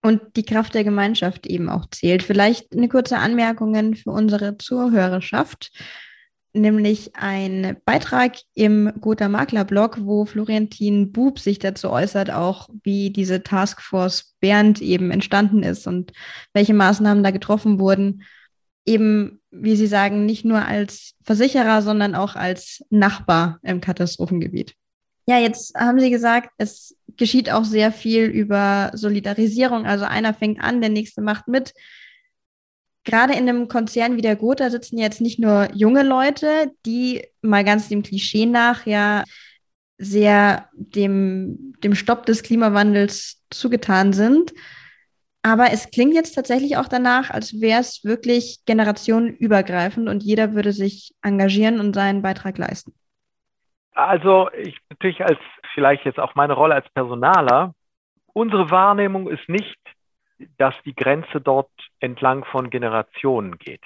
und 0.04 0.20
die 0.36 0.44
Kraft 0.44 0.74
der 0.74 0.84
Gemeinschaft 0.84 1.46
eben 1.46 1.70
auch 1.70 1.86
zählt. 1.90 2.22
Vielleicht 2.22 2.76
eine 2.76 2.88
kurze 2.88 3.16
Anmerkung 3.16 3.94
für 3.94 4.10
unsere 4.10 4.58
Zuhörerschaft, 4.58 5.72
nämlich 6.52 7.16
ein 7.16 7.78
Beitrag 7.86 8.36
im 8.52 8.92
Gotha 9.00 9.30
Makler 9.30 9.64
Blog, 9.64 9.96
wo 10.02 10.26
Florentin 10.26 11.10
Bub 11.10 11.38
sich 11.38 11.58
dazu 11.58 11.88
äußert, 11.88 12.30
auch 12.30 12.68
wie 12.82 13.08
diese 13.10 13.42
Taskforce 13.42 14.34
Bernd 14.40 14.82
eben 14.82 15.10
entstanden 15.10 15.62
ist 15.62 15.86
und 15.86 16.12
welche 16.52 16.74
Maßnahmen 16.74 17.24
da 17.24 17.30
getroffen 17.30 17.80
wurden. 17.80 18.24
Eben, 18.84 19.40
wie 19.50 19.74
Sie 19.74 19.86
sagen, 19.86 20.26
nicht 20.26 20.44
nur 20.44 20.66
als 20.66 21.14
Versicherer, 21.22 21.80
sondern 21.80 22.14
auch 22.14 22.36
als 22.36 22.84
Nachbar 22.90 23.58
im 23.62 23.80
Katastrophengebiet. 23.80 24.74
Ja, 25.26 25.38
jetzt 25.38 25.74
haben 25.74 25.98
Sie 25.98 26.10
gesagt, 26.10 26.50
es 26.58 26.94
geschieht 27.16 27.50
auch 27.50 27.64
sehr 27.64 27.92
viel 27.92 28.24
über 28.24 28.90
Solidarisierung. 28.94 29.86
Also 29.86 30.04
einer 30.04 30.34
fängt 30.34 30.60
an, 30.62 30.80
der 30.80 30.90
nächste 30.90 31.22
macht 31.22 31.48
mit. 31.48 31.72
Gerade 33.04 33.34
in 33.34 33.48
einem 33.48 33.68
Konzern 33.68 34.16
wie 34.16 34.22
der 34.22 34.36
Gotha 34.36 34.70
sitzen 34.70 34.98
jetzt 34.98 35.20
nicht 35.20 35.38
nur 35.38 35.68
junge 35.74 36.02
Leute, 36.02 36.72
die 36.86 37.22
mal 37.42 37.64
ganz 37.64 37.88
dem 37.88 38.02
Klischee 38.02 38.46
nach 38.46 38.86
ja 38.86 39.24
sehr 39.98 40.68
dem, 40.72 41.74
dem 41.82 41.94
Stopp 41.94 42.26
des 42.26 42.42
Klimawandels 42.42 43.44
zugetan 43.50 44.12
sind. 44.12 44.52
Aber 45.42 45.72
es 45.72 45.90
klingt 45.90 46.14
jetzt 46.14 46.34
tatsächlich 46.34 46.78
auch 46.78 46.88
danach, 46.88 47.30
als 47.30 47.60
wäre 47.60 47.80
es 47.80 48.02
wirklich 48.02 48.64
generationenübergreifend 48.64 50.08
und 50.08 50.22
jeder 50.22 50.54
würde 50.54 50.72
sich 50.72 51.14
engagieren 51.22 51.80
und 51.80 51.92
seinen 51.94 52.22
Beitrag 52.22 52.56
leisten. 52.56 52.94
Also 53.92 54.50
ich 54.52 54.76
natürlich 54.88 55.20
als 55.20 55.38
vielleicht 55.74 56.04
jetzt 56.04 56.20
auch 56.20 56.34
meine 56.34 56.54
Rolle 56.54 56.74
als 56.74 56.88
Personaler, 56.90 57.74
unsere 58.32 58.70
Wahrnehmung 58.70 59.28
ist 59.28 59.48
nicht, 59.48 59.78
dass 60.58 60.74
die 60.84 60.94
Grenze 60.94 61.40
dort 61.40 61.70
entlang 62.00 62.44
von 62.44 62.70
Generationen 62.70 63.58
geht. 63.58 63.82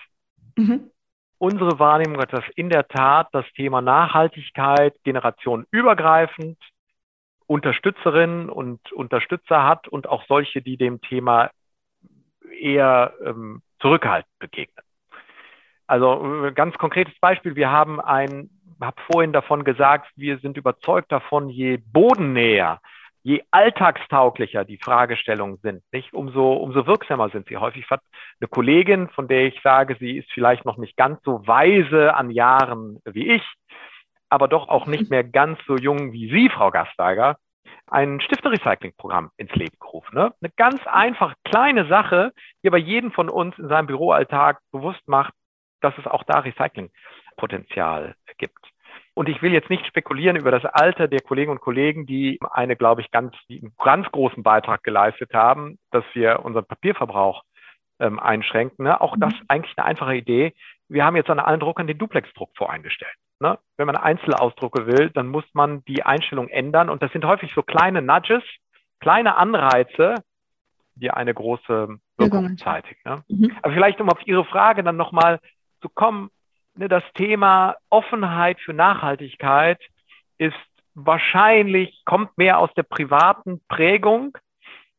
Mhm. 0.57 0.91
Unsere 1.39 1.79
Wahrnehmung 1.79 2.21
ist, 2.21 2.33
dass 2.33 2.45
in 2.57 2.69
der 2.69 2.89
Tat 2.89 3.29
das 3.33 3.45
Thema 3.55 3.81
Nachhaltigkeit 3.81 4.95
generationenübergreifend 5.05 6.59
Unterstützerinnen 7.47 8.51
und 8.51 8.93
Unterstützer 8.93 9.65
hat 9.65 9.89
und 9.89 10.09
auch 10.09 10.25
solche, 10.27 10.61
die 10.61 10.77
dem 10.77 11.01
Thema 11.01 11.51
eher 12.59 13.15
ähm, 13.25 13.63
zurückhaltend 13.81 14.39
begegnen. 14.39 14.85
Also 15.87 16.45
äh, 16.45 16.53
ganz 16.53 16.77
konkretes 16.77 17.19
Beispiel, 17.21 17.57
wir 17.57 17.71
haben 17.71 18.01
ein 18.01 18.51
habe 18.81 19.01
vorhin 19.11 19.33
davon 19.33 19.65
gesagt, 19.65 20.11
wir 20.17 20.39
sind 20.39 20.57
überzeugt 20.57 21.11
davon, 21.13 21.49
je 21.49 21.79
bodennäher, 21.79 22.81
je 23.23 23.43
alltagstauglicher 23.51 24.65
die 24.65 24.79
Fragestellungen 24.79 25.59
sind, 25.59 25.83
nicht, 25.93 26.15
umso, 26.15 26.53
umso 26.53 26.87
wirksamer 26.87 27.29
sind 27.31 27.49
sie. 27.49 27.57
Häufig 27.57 27.89
hat 27.91 28.01
eine 28.41 28.49
Kollegin, 28.49 29.09
von 29.09 29.29
der 29.29 29.47
ich 29.47 29.61
sage, 29.63 29.97
sie 29.99 30.17
ist 30.19 30.31
vielleicht 30.33 30.65
noch 30.65 30.79
nicht 30.79 30.97
ganz 30.97 31.23
so 31.25 31.47
weise 31.47 32.15
an 32.15 32.31
Jahren 32.31 33.01
wie 33.05 33.33
ich, 33.33 33.43
aber 34.29 34.49
doch 34.49 34.69
auch 34.69 34.87
nicht 34.87 35.11
mehr 35.11 35.25
ganz 35.25 35.59
so 35.67 35.77
jung 35.77 36.13
wie 36.13 36.31
Sie, 36.31 36.49
Frau 36.49 36.71
Gasteiger, 36.71 37.37
ein 37.87 38.21
Stifterrecycling-Programm 38.21 39.31
ins 39.37 39.55
Leben 39.55 39.77
gerufen. 39.81 40.15
Ne? 40.15 40.33
Eine 40.41 40.53
ganz 40.57 40.87
einfach 40.87 41.35
kleine 41.45 41.87
Sache, 41.87 42.33
die 42.63 42.69
aber 42.69 42.79
jeden 42.79 43.13
von 43.13 43.29
uns 43.29 43.59
in 43.59 43.69
seinem 43.69 43.87
Büroalltag 43.87 44.61
bewusst 44.73 45.07
macht, 45.07 45.33
dass 45.81 45.97
es 45.99 46.07
auch 46.07 46.23
da 46.25 46.41
Recyclingpotenzial 47.39 48.15
gibt. 48.37 48.59
Und 49.15 49.29
ich 49.29 49.43
will 49.43 49.53
jetzt 49.53 49.71
nicht 49.71 49.87
spekulieren 49.87 50.37
über 50.37 50.53
das 50.53 50.65
Alter 50.65 51.09
der 51.09 51.21
Kolleginnen 51.21 51.57
und 51.57 51.61
Kollegen, 51.61 52.07
die 52.07 52.39
eine, 52.51 52.77
glaube 52.77 53.01
ich, 53.01 53.11
ganz, 53.11 53.35
einen 53.51 53.73
ganz 53.83 54.07
großen 54.13 54.43
Beitrag 54.43 54.85
geleistet 54.85 55.35
haben, 55.35 55.79
dass 55.91 56.05
wir 56.15 56.45
unseren 56.45 56.65
Papierverbrauch 56.65 57.43
ähm, 57.99 58.21
einschränken. 58.21 58.85
Ne? 58.85 59.01
Auch 59.01 59.17
das 59.19 59.33
ist 59.33 59.41
mhm. 59.41 59.47
eigentlich 59.49 59.75
eine 59.77 59.87
einfache 59.87 60.15
Idee. 60.15 60.55
Wir 60.89 61.05
haben 61.05 61.17
jetzt 61.17 61.31
an 61.31 61.41
allen 61.41 61.59
Druckern 61.59 61.89
den 61.89 61.99
Duplex-Druck 61.99 62.51
voreingestellt. 62.57 63.15
Ne? 63.41 63.59
Wenn 63.77 63.87
man 63.87 63.97
Einzelausdrucke 63.97 64.87
will, 64.87 65.11
dann 65.11 65.27
muss 65.27 65.45
man 65.53 65.85
die 65.87 66.05
Einstellung 66.05 66.49
ändern. 66.49 66.89
Und 66.89 67.03
das 67.03 67.11
sind 67.11 67.25
häufig 67.25 67.53
so 67.55 67.63
kleine 67.63 68.03
Nudges, 68.03 68.45
kleine 69.01 69.37
Anreize, 69.37 70.15
die 70.95 71.11
eine 71.11 71.35
große 71.35 71.99
Wirkung 72.19 72.57
zeitigen. 72.57 73.01
Ne? 73.05 73.25
Mhm. 73.29 73.57
Aber 73.63 73.75
vielleicht, 73.75 74.01
um 74.01 74.09
auf 74.11 74.25
Ihre 74.27 74.45
Frage 74.45 74.85
dann 74.85 74.97
nochmal 74.97 75.41
zu 75.81 75.89
kommen, 75.89 76.31
ne, 76.79 76.89
das 76.89 77.05
Thema 77.15 77.77
Offenheit 77.91 78.61
für 78.61 78.73
Nachhaltigkeit 78.73 79.81
ist 80.39 80.57
wahrscheinlich, 80.95 82.03
kommt 82.05 82.37
mehr 82.39 82.59
aus 82.59 82.73
der 82.75 82.85
privaten 82.85 83.61
Prägung 83.69 84.37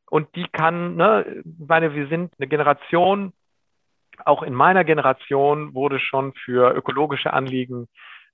und 0.09 0.35
die 0.35 0.47
kann, 0.51 0.95
ne, 0.95 1.43
ich 1.43 1.67
meine, 1.67 1.95
wir 1.95 2.07
sind 2.07 2.33
eine 2.37 2.47
Generation, 2.47 3.33
auch 4.25 4.43
in 4.43 4.53
meiner 4.53 4.83
Generation 4.83 5.73
wurde 5.73 5.99
schon 5.99 6.33
für 6.33 6.73
ökologische 6.73 7.31
Anliegen 7.31 7.87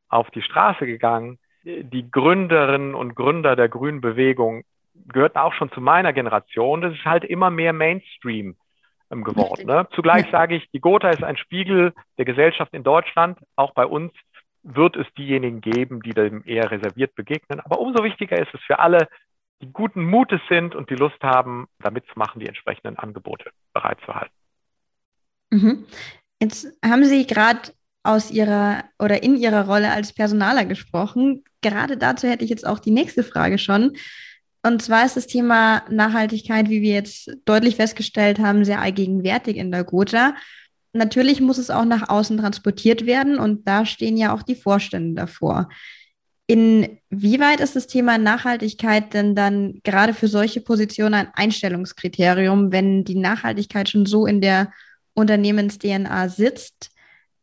auf 0.09 0.31
die 0.31 0.41
Straße 0.41 0.85
gegangen. 0.85 1.37
Die 1.63 2.09
Gründerinnen 2.09 2.95
und 2.95 3.15
Gründer 3.15 3.55
der 3.55 3.69
Grünen 3.69 4.01
Bewegung 4.01 4.63
gehörten 5.07 5.37
auch 5.37 5.53
schon 5.53 5.71
zu 5.71 5.81
meiner 5.81 6.13
Generation. 6.13 6.81
Das 6.81 6.93
ist 6.93 7.05
halt 7.05 7.23
immer 7.23 7.49
mehr 7.49 7.73
Mainstream 7.73 8.55
geworden. 9.09 9.67
Ne? 9.67 9.87
Zugleich 9.93 10.29
sage 10.31 10.55
ich, 10.55 10.69
die 10.71 10.79
Gotha 10.79 11.09
ist 11.09 11.23
ein 11.23 11.37
Spiegel 11.37 11.93
der 12.17 12.25
Gesellschaft 12.25 12.73
in 12.73 12.83
Deutschland. 12.83 13.39
Auch 13.55 13.73
bei 13.73 13.85
uns 13.85 14.11
wird 14.63 14.95
es 14.95 15.05
diejenigen 15.17 15.61
geben, 15.61 16.01
die 16.01 16.13
dem 16.13 16.43
eher 16.45 16.71
reserviert 16.71 17.15
begegnen. 17.15 17.59
Aber 17.59 17.79
umso 17.79 18.03
wichtiger 18.03 18.37
ist 18.37 18.53
es 18.53 18.61
für 18.61 18.79
alle, 18.79 19.07
die 19.61 19.71
guten 19.71 20.03
Mutes 20.03 20.41
sind 20.49 20.75
und 20.75 20.89
die 20.89 20.95
Lust 20.95 21.21
haben, 21.21 21.67
damit 21.79 22.05
zu 22.07 22.17
machen, 22.17 22.39
die 22.39 22.47
entsprechenden 22.47 22.97
Angebote 22.97 23.51
bereitzuhalten. 23.73 24.33
Mhm. 25.51 25.85
Jetzt 26.41 26.67
haben 26.83 27.05
Sie 27.05 27.25
gerade 27.25 27.71
aus 28.03 28.31
Ihrer 28.31 28.83
oder 28.99 29.23
in 29.23 29.35
Ihrer 29.35 29.65
Rolle 29.65 29.91
als 29.91 30.13
Personaler 30.13 30.65
gesprochen. 30.65 31.43
Gerade 31.61 31.97
dazu 31.97 32.27
hätte 32.27 32.43
ich 32.43 32.49
jetzt 32.49 32.67
auch 32.67 32.79
die 32.79 32.91
nächste 32.91 33.23
Frage 33.23 33.57
schon. 33.57 33.95
Und 34.65 34.81
zwar 34.81 35.05
ist 35.05 35.15
das 35.15 35.27
Thema 35.27 35.83
Nachhaltigkeit, 35.91 36.69
wie 36.69 36.81
wir 36.81 36.95
jetzt 36.95 37.29
deutlich 37.45 37.75
festgestellt 37.75 38.39
haben, 38.39 38.65
sehr 38.65 38.81
allgegenwärtig 38.81 39.57
in 39.57 39.69
der 39.69 39.83
Gotha. 39.83 40.33
Natürlich 40.91 41.39
muss 41.39 41.59
es 41.59 41.69
auch 41.69 41.85
nach 41.85 42.09
außen 42.09 42.39
transportiert 42.39 43.05
werden 43.05 43.37
und 43.37 43.67
da 43.67 43.85
stehen 43.85 44.17
ja 44.17 44.33
auch 44.33 44.41
die 44.41 44.55
Vorstände 44.55 45.21
davor. 45.21 45.69
Inwieweit 46.47 47.59
ist 47.59 47.75
das 47.75 47.85
Thema 47.85 48.17
Nachhaltigkeit 48.17 49.13
denn 49.13 49.35
dann 49.35 49.81
gerade 49.83 50.15
für 50.15 50.27
solche 50.27 50.61
Positionen 50.61 51.13
ein 51.13 51.31
Einstellungskriterium, 51.35 52.71
wenn 52.71 53.03
die 53.03 53.19
Nachhaltigkeit 53.19 53.87
schon 53.87 54.07
so 54.07 54.25
in 54.25 54.41
der 54.41 54.73
Unternehmens-DNA 55.13 56.27
sitzt? 56.29 56.89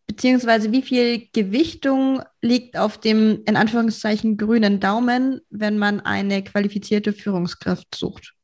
Beziehungsweise 0.07 0.73
wie 0.73 0.83
viel 0.83 1.29
Gewichtung 1.33 2.23
liegt 2.41 2.77
auf 2.77 2.99
dem 2.99 3.43
in 3.47 3.57
Anführungszeichen 3.57 4.37
grünen 4.37 4.81
Daumen, 4.81 5.41
wenn 5.51 5.79
man 5.79 6.01
eine 6.01 6.45
qualifizierte 6.45 7.13
Führungskraft 7.13 7.95
sucht? 7.95 8.35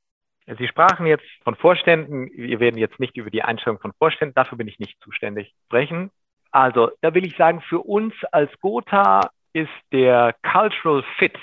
Sie 0.58 0.66
sprachen 0.66 1.06
jetzt 1.06 1.26
von 1.44 1.56
Vorständen. 1.56 2.30
Wir 2.34 2.58
werden 2.58 2.78
jetzt 2.78 2.98
nicht 3.00 3.16
über 3.18 3.30
die 3.30 3.42
Einstellung 3.42 3.78
von 3.80 3.92
Vorständen, 3.98 4.34
dafür 4.34 4.56
bin 4.56 4.66
ich 4.66 4.78
nicht 4.78 4.98
zuständig, 5.02 5.52
sprechen. 5.66 6.10
Also, 6.50 6.90
da 7.02 7.12
will 7.12 7.26
ich 7.26 7.36
sagen, 7.36 7.60
für 7.60 7.80
uns 7.80 8.14
als 8.32 8.50
Gotha 8.60 9.30
ist 9.52 9.68
der 9.92 10.34
Cultural 10.42 11.04
Fit 11.18 11.36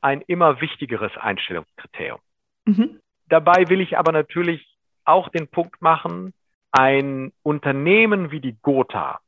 ein 0.00 0.22
immer 0.22 0.60
wichtigeres 0.60 1.12
Einstellungskriterium. 1.16 2.20
Mhm. 2.66 3.00
Dabei 3.28 3.68
will 3.68 3.80
ich 3.80 3.98
aber 3.98 4.12
natürlich 4.12 4.78
auch 5.04 5.28
den 5.28 5.48
Punkt 5.48 5.82
machen, 5.82 6.32
ein 6.72 7.32
Unternehmen 7.42 8.30
wie 8.30 8.40
die 8.40 8.56
Gotha 8.62 9.20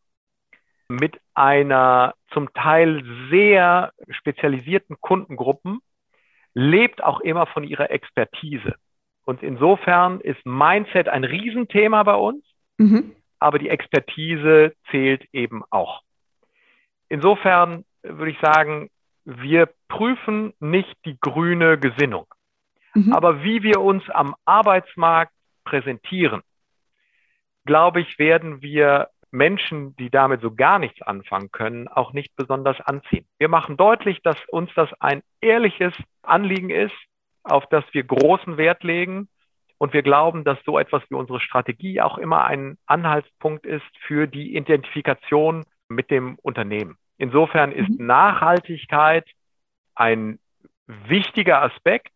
mit 0.88 1.18
einer 1.34 2.14
zum 2.32 2.52
Teil 2.52 3.02
sehr 3.30 3.92
spezialisierten 4.11 5.00
Kundengruppen 5.00 5.80
lebt 6.54 7.02
auch 7.02 7.20
immer 7.20 7.46
von 7.46 7.64
ihrer 7.64 7.90
Expertise. 7.90 8.75
Und 9.25 9.42
insofern 9.42 10.20
ist 10.20 10.44
Mindset 10.44 11.08
ein 11.08 11.25
Riesenthema 11.25 12.02
bei 12.02 12.14
uns, 12.14 12.44
mhm. 12.76 13.14
aber 13.38 13.58
die 13.58 13.68
Expertise 13.68 14.75
zählt 14.90 15.25
eben 15.32 15.62
auch. 15.70 16.02
Insofern 17.08 17.84
würde 18.02 18.32
ich 18.32 18.38
sagen, 18.40 18.90
wir 19.25 19.68
prüfen 19.88 20.52
nicht 20.58 20.96
die 21.04 21.16
grüne 21.20 21.78
Gesinnung, 21.78 22.26
mhm. 22.94 23.12
aber 23.12 23.44
wie 23.44 23.62
wir 23.62 23.80
uns 23.80 24.08
am 24.11 24.34
Arbeitsmarkt 24.44 25.32
präsentieren, 25.64 26.42
glaube 27.64 28.00
ich, 28.00 28.19
werden 28.19 28.62
wir 28.62 29.09
Menschen, 29.31 29.97
die 29.97 30.11
damit 30.11 30.42
so 30.42 30.54
gar 30.54 30.78
nichts 30.78 31.00
anfangen 31.02 31.50
können, 31.50 31.88
auch 31.88 32.12
nicht 32.12 32.37
besonders 32.37 32.81
anziehen. 32.81 33.26
Wir 33.38 33.49
machen 33.49 33.76
deutlich, 33.76 34.21
dass 34.23 34.37
uns 34.49 34.71
das 34.75 34.90
ein 35.00 35.23
ehrliches 35.40 35.95
Anliegen 36.23 36.71
ist, 36.71 36.95
auf 37.42 37.64
das 37.71 37.85
wir 37.92 38.04
großen 38.04 38.57
Wert 38.59 38.85
legen. 38.85 39.28
Und 39.78 39.95
wir 39.95 40.02
glauben, 40.02 40.45
dass 40.45 40.62
so 40.64 40.78
etwas 40.78 41.02
wie 41.09 41.14
unsere 41.14 41.40
Strategie 41.40 42.00
auch 42.00 42.19
immer 42.19 42.45
ein 42.45 42.78
Anhaltspunkt 42.87 43.66
ist 43.66 43.83
für 44.07 44.28
die 44.28 44.54
Identifikation 44.54 45.64
mit 45.88 46.11
dem 46.11 46.37
Unternehmen. 46.42 46.99
Insofern 47.16 47.73
ist 47.73 47.88
mhm. 47.88 48.07
Nachhaltigkeit 48.07 49.28
ein 49.95 50.38
wichtiger 50.87 51.62
Aspekt. 51.62 52.12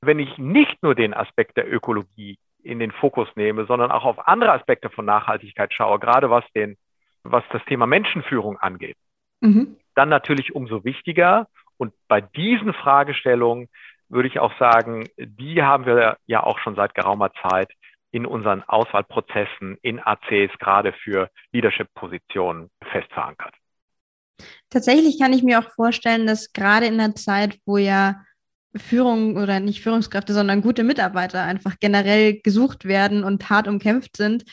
Wenn 0.00 0.18
ich 0.18 0.38
nicht 0.38 0.82
nur 0.82 0.94
den 0.94 1.12
Aspekt 1.12 1.56
der 1.56 1.70
Ökologie 1.70 2.38
in 2.68 2.78
den 2.78 2.92
Fokus 2.92 3.28
nehme, 3.34 3.66
sondern 3.66 3.90
auch 3.90 4.04
auf 4.04 4.28
andere 4.28 4.52
Aspekte 4.52 4.90
von 4.90 5.04
Nachhaltigkeit 5.04 5.72
schaue, 5.72 5.98
gerade 5.98 6.30
was 6.30 6.44
den, 6.54 6.76
was 7.22 7.42
das 7.50 7.64
Thema 7.64 7.86
Menschenführung 7.86 8.58
angeht, 8.58 8.96
mhm. 9.40 9.76
dann 9.94 10.08
natürlich 10.08 10.54
umso 10.54 10.84
wichtiger. 10.84 11.48
Und 11.78 11.94
bei 12.08 12.20
diesen 12.20 12.74
Fragestellungen 12.74 13.68
würde 14.08 14.28
ich 14.28 14.38
auch 14.38 14.56
sagen, 14.58 15.08
die 15.16 15.62
haben 15.62 15.86
wir 15.86 16.18
ja 16.26 16.42
auch 16.42 16.58
schon 16.58 16.74
seit 16.74 16.94
geraumer 16.94 17.30
Zeit 17.48 17.72
in 18.10 18.24
unseren 18.24 18.62
Auswahlprozessen 18.62 19.78
in 19.82 20.00
ACs 20.00 20.58
gerade 20.58 20.92
für 20.92 21.30
Leadership-Positionen 21.52 22.70
fest 22.90 23.12
verankert. 23.12 23.54
Tatsächlich 24.70 25.18
kann 25.18 25.32
ich 25.32 25.42
mir 25.42 25.58
auch 25.58 25.70
vorstellen, 25.74 26.26
dass 26.26 26.52
gerade 26.52 26.86
in 26.86 26.98
der 26.98 27.14
Zeit, 27.14 27.58
wo 27.66 27.76
ja 27.76 28.22
Führung 28.76 29.36
oder 29.36 29.60
nicht 29.60 29.82
Führungskräfte, 29.82 30.32
sondern 30.32 30.62
gute 30.62 30.84
Mitarbeiter 30.84 31.42
einfach 31.42 31.76
generell 31.80 32.40
gesucht 32.40 32.84
werden 32.84 33.24
und 33.24 33.48
hart 33.50 33.68
umkämpft 33.68 34.16
sind, 34.16 34.44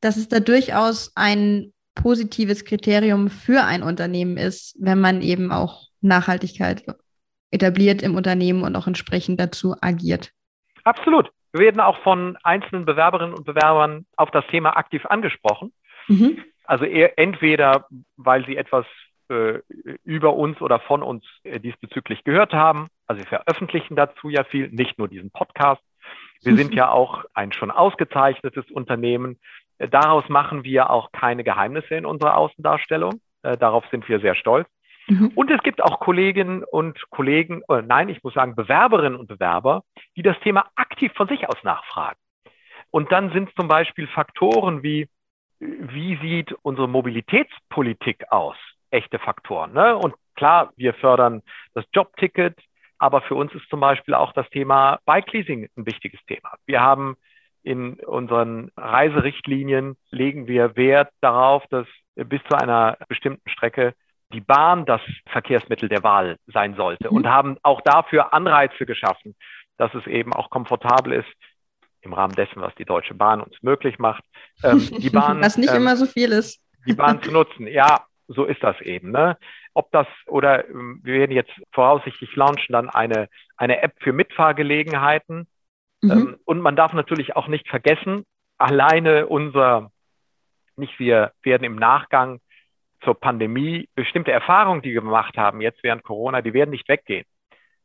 dass 0.00 0.16
es 0.16 0.28
da 0.28 0.40
durchaus 0.40 1.12
ein 1.14 1.72
positives 1.94 2.64
Kriterium 2.64 3.30
für 3.30 3.64
ein 3.64 3.82
Unternehmen 3.82 4.36
ist, 4.36 4.76
wenn 4.80 5.00
man 5.00 5.22
eben 5.22 5.52
auch 5.52 5.88
Nachhaltigkeit 6.00 6.84
etabliert 7.50 8.02
im 8.02 8.16
Unternehmen 8.16 8.64
und 8.64 8.74
auch 8.76 8.86
entsprechend 8.86 9.40
dazu 9.40 9.76
agiert. 9.80 10.32
Absolut. 10.82 11.30
Wir 11.52 11.60
werden 11.60 11.80
auch 11.80 11.98
von 12.02 12.36
einzelnen 12.42 12.84
Bewerberinnen 12.84 13.34
und 13.34 13.44
Bewerbern 13.46 14.06
auf 14.16 14.30
das 14.32 14.44
Thema 14.48 14.76
aktiv 14.76 15.06
angesprochen. 15.06 15.72
Mhm. 16.08 16.42
Also 16.64 16.84
entweder, 16.84 17.86
weil 18.16 18.44
sie 18.46 18.56
etwas 18.56 18.86
äh, 19.28 19.60
über 20.04 20.34
uns 20.34 20.60
oder 20.60 20.80
von 20.80 21.02
uns 21.02 21.24
äh, 21.44 21.60
diesbezüglich 21.60 22.24
gehört 22.24 22.52
haben. 22.52 22.88
Also 23.06 23.22
wir 23.22 23.28
veröffentlichen 23.28 23.96
dazu 23.96 24.28
ja 24.28 24.44
viel, 24.44 24.68
nicht 24.68 24.98
nur 24.98 25.08
diesen 25.08 25.30
Podcast. 25.30 25.82
Wir 26.42 26.56
sind 26.56 26.74
ja 26.74 26.88
auch 26.90 27.24
ein 27.34 27.52
schon 27.52 27.70
ausgezeichnetes 27.70 28.70
Unternehmen. 28.70 29.38
Äh, 29.78 29.88
daraus 29.88 30.28
machen 30.28 30.64
wir 30.64 30.90
auch 30.90 31.12
keine 31.12 31.44
Geheimnisse 31.44 31.94
in 31.94 32.06
unserer 32.06 32.36
Außendarstellung. 32.36 33.20
Darauf 33.42 33.84
sind 33.90 34.08
wir 34.08 34.20
sehr 34.20 34.34
stolz. 34.34 34.66
Mhm. 35.06 35.32
Und 35.34 35.50
es 35.50 35.62
gibt 35.62 35.82
auch 35.82 36.00
Kolleginnen 36.00 36.64
und 36.64 36.98
Kollegen, 37.10 37.60
äh, 37.68 37.82
nein, 37.82 38.08
ich 38.08 38.22
muss 38.24 38.32
sagen 38.32 38.56
Bewerberinnen 38.56 39.18
und 39.18 39.26
Bewerber, 39.26 39.82
die 40.16 40.22
das 40.22 40.40
Thema 40.40 40.70
aktiv 40.76 41.12
von 41.14 41.28
sich 41.28 41.46
aus 41.46 41.62
nachfragen. 41.62 42.18
Und 42.90 43.12
dann 43.12 43.30
sind 43.32 43.50
zum 43.54 43.68
Beispiel 43.68 44.06
Faktoren 44.06 44.82
wie, 44.82 45.10
wie 45.60 46.16
sieht 46.22 46.54
unsere 46.62 46.88
Mobilitätspolitik 46.88 48.32
aus? 48.32 48.56
echte 48.94 49.18
Faktoren. 49.18 49.72
Ne? 49.72 49.96
Und 49.96 50.14
klar, 50.36 50.72
wir 50.76 50.94
fördern 50.94 51.42
das 51.74 51.84
Jobticket, 51.92 52.56
aber 53.04 53.20
für 53.20 53.34
uns 53.34 53.52
ist 53.54 53.68
zum 53.68 53.80
Beispiel 53.80 54.14
auch 54.14 54.32
das 54.32 54.48
Thema 54.48 54.98
Bike 55.04 55.30
Leasing 55.30 55.68
ein 55.76 55.84
wichtiges 55.84 56.20
Thema. 56.26 56.54
Wir 56.64 56.80
haben 56.80 57.16
in 57.62 58.00
unseren 58.00 58.70
Reiserichtlinien 58.78 59.98
legen 60.10 60.46
wir 60.46 60.74
Wert 60.76 61.10
darauf, 61.20 61.64
dass 61.68 61.86
bis 62.14 62.40
zu 62.48 62.56
einer 62.56 62.96
bestimmten 63.06 63.46
Strecke 63.50 63.92
die 64.32 64.40
Bahn 64.40 64.86
das 64.86 65.02
Verkehrsmittel 65.26 65.90
der 65.90 66.02
Wahl 66.02 66.38
sein 66.46 66.76
sollte 66.76 67.10
mhm. 67.10 67.16
und 67.18 67.26
haben 67.26 67.58
auch 67.62 67.82
dafür 67.82 68.32
Anreize 68.32 68.86
geschaffen, 68.86 69.34
dass 69.76 69.92
es 69.92 70.06
eben 70.06 70.32
auch 70.32 70.48
komfortabel 70.48 71.12
ist, 71.12 71.28
im 72.00 72.14
Rahmen 72.14 72.34
dessen, 72.34 72.62
was 72.62 72.74
die 72.76 72.86
Deutsche 72.86 73.12
Bahn 73.12 73.42
uns 73.42 73.54
möglich 73.60 73.98
macht, 73.98 74.24
ähm, 74.62 74.78
die 74.98 75.10
Bahn. 75.10 75.42
was 75.42 75.58
nicht 75.58 75.70
ähm, 75.70 75.82
immer 75.82 75.96
so 75.96 76.06
viel 76.06 76.32
ist. 76.32 76.58
Die 76.86 76.94
Bahn 76.94 77.22
zu 77.22 77.30
nutzen. 77.30 77.66
Ja, 77.66 78.06
so 78.28 78.44
ist 78.44 78.62
das 78.62 78.80
eben. 78.80 79.10
Ne? 79.10 79.36
Ob 79.74 79.90
das 79.92 80.06
oder 80.26 80.68
ähm, 80.68 81.00
wir 81.02 81.14
werden 81.14 81.32
jetzt 81.32 81.52
voraussichtlich 81.72 82.34
launchen 82.36 82.72
dann 82.72 82.88
eine, 82.88 83.28
eine 83.56 83.82
App 83.82 83.94
für 84.00 84.12
Mitfahrgelegenheiten. 84.12 85.46
Mhm. 86.02 86.10
Ähm, 86.10 86.36
und 86.44 86.60
man 86.60 86.76
darf 86.76 86.92
natürlich 86.92 87.36
auch 87.36 87.48
nicht 87.48 87.68
vergessen, 87.68 88.24
alleine 88.58 89.26
unser, 89.26 89.90
nicht 90.76 90.98
wir 90.98 91.32
werden 91.42 91.64
im 91.64 91.76
Nachgang 91.76 92.40
zur 93.02 93.18
Pandemie 93.18 93.88
bestimmte 93.94 94.32
Erfahrungen, 94.32 94.82
die 94.82 94.92
wir 94.92 95.02
gemacht 95.02 95.36
haben, 95.36 95.60
jetzt 95.60 95.82
während 95.82 96.02
Corona, 96.02 96.40
die 96.40 96.54
werden 96.54 96.70
nicht 96.70 96.88
weggehen. 96.88 97.26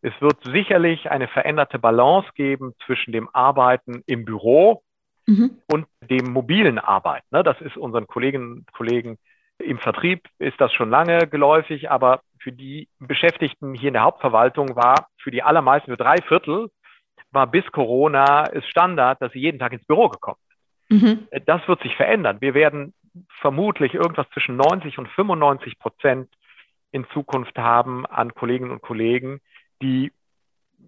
Es 0.01 0.13
wird 0.21 0.37
sicherlich 0.45 1.11
eine 1.11 1.27
veränderte 1.27 1.77
Balance 1.77 2.29
geben 2.35 2.73
zwischen 2.85 3.11
dem 3.11 3.27
Arbeiten 3.33 4.01
im 4.05 4.23
Büro 4.23 4.81
mhm. 5.25 5.57
und 5.67 5.87
dem 6.01 6.31
mobilen 6.31 6.79
Arbeiten. 6.79 7.27
Ne? 7.31 7.43
Das 7.43 7.59
ist 7.59 7.75
unseren 7.75 8.07
Kolleginnen 8.07 8.59
und 8.59 8.71
Kollegen 8.71 9.17
im 9.59 9.77
Vertrieb 9.77 10.27
ist 10.39 10.59
das 10.59 10.73
schon 10.73 10.89
lange 10.89 11.27
geläufig, 11.27 11.91
aber 11.91 12.21
für 12.39 12.51
die 12.51 12.87
Beschäftigten 12.99 13.73
hier 13.73 13.89
in 13.89 13.93
der 13.93 14.03
Hauptverwaltung 14.03 14.75
war 14.75 15.07
für 15.17 15.31
die 15.31 15.43
allermeisten, 15.43 15.91
für 15.91 15.97
drei 15.97 16.17
Viertel, 16.27 16.69
war 17.31 17.47
bis 17.47 17.65
Corona 17.71 18.45
es 18.51 18.65
Standard, 18.67 19.21
dass 19.21 19.31
sie 19.33 19.39
jeden 19.39 19.59
Tag 19.59 19.73
ins 19.73 19.85
Büro 19.85 20.09
gekommen 20.09 20.37
sind. 20.89 21.01
Mhm. 21.01 21.27
Das 21.45 21.67
wird 21.67 21.81
sich 21.81 21.95
verändern. 21.95 22.37
Wir 22.39 22.53
werden 22.53 22.93
vermutlich 23.41 23.93
irgendwas 23.93 24.29
zwischen 24.31 24.55
90 24.55 24.97
und 24.97 25.07
95 25.09 25.77
Prozent 25.77 26.29
in 26.91 27.05
Zukunft 27.13 27.57
haben 27.57 28.05
an 28.05 28.33
Kolleginnen 28.33 28.71
und 28.71 28.81
Kollegen, 28.81 29.41
die, 29.81 30.11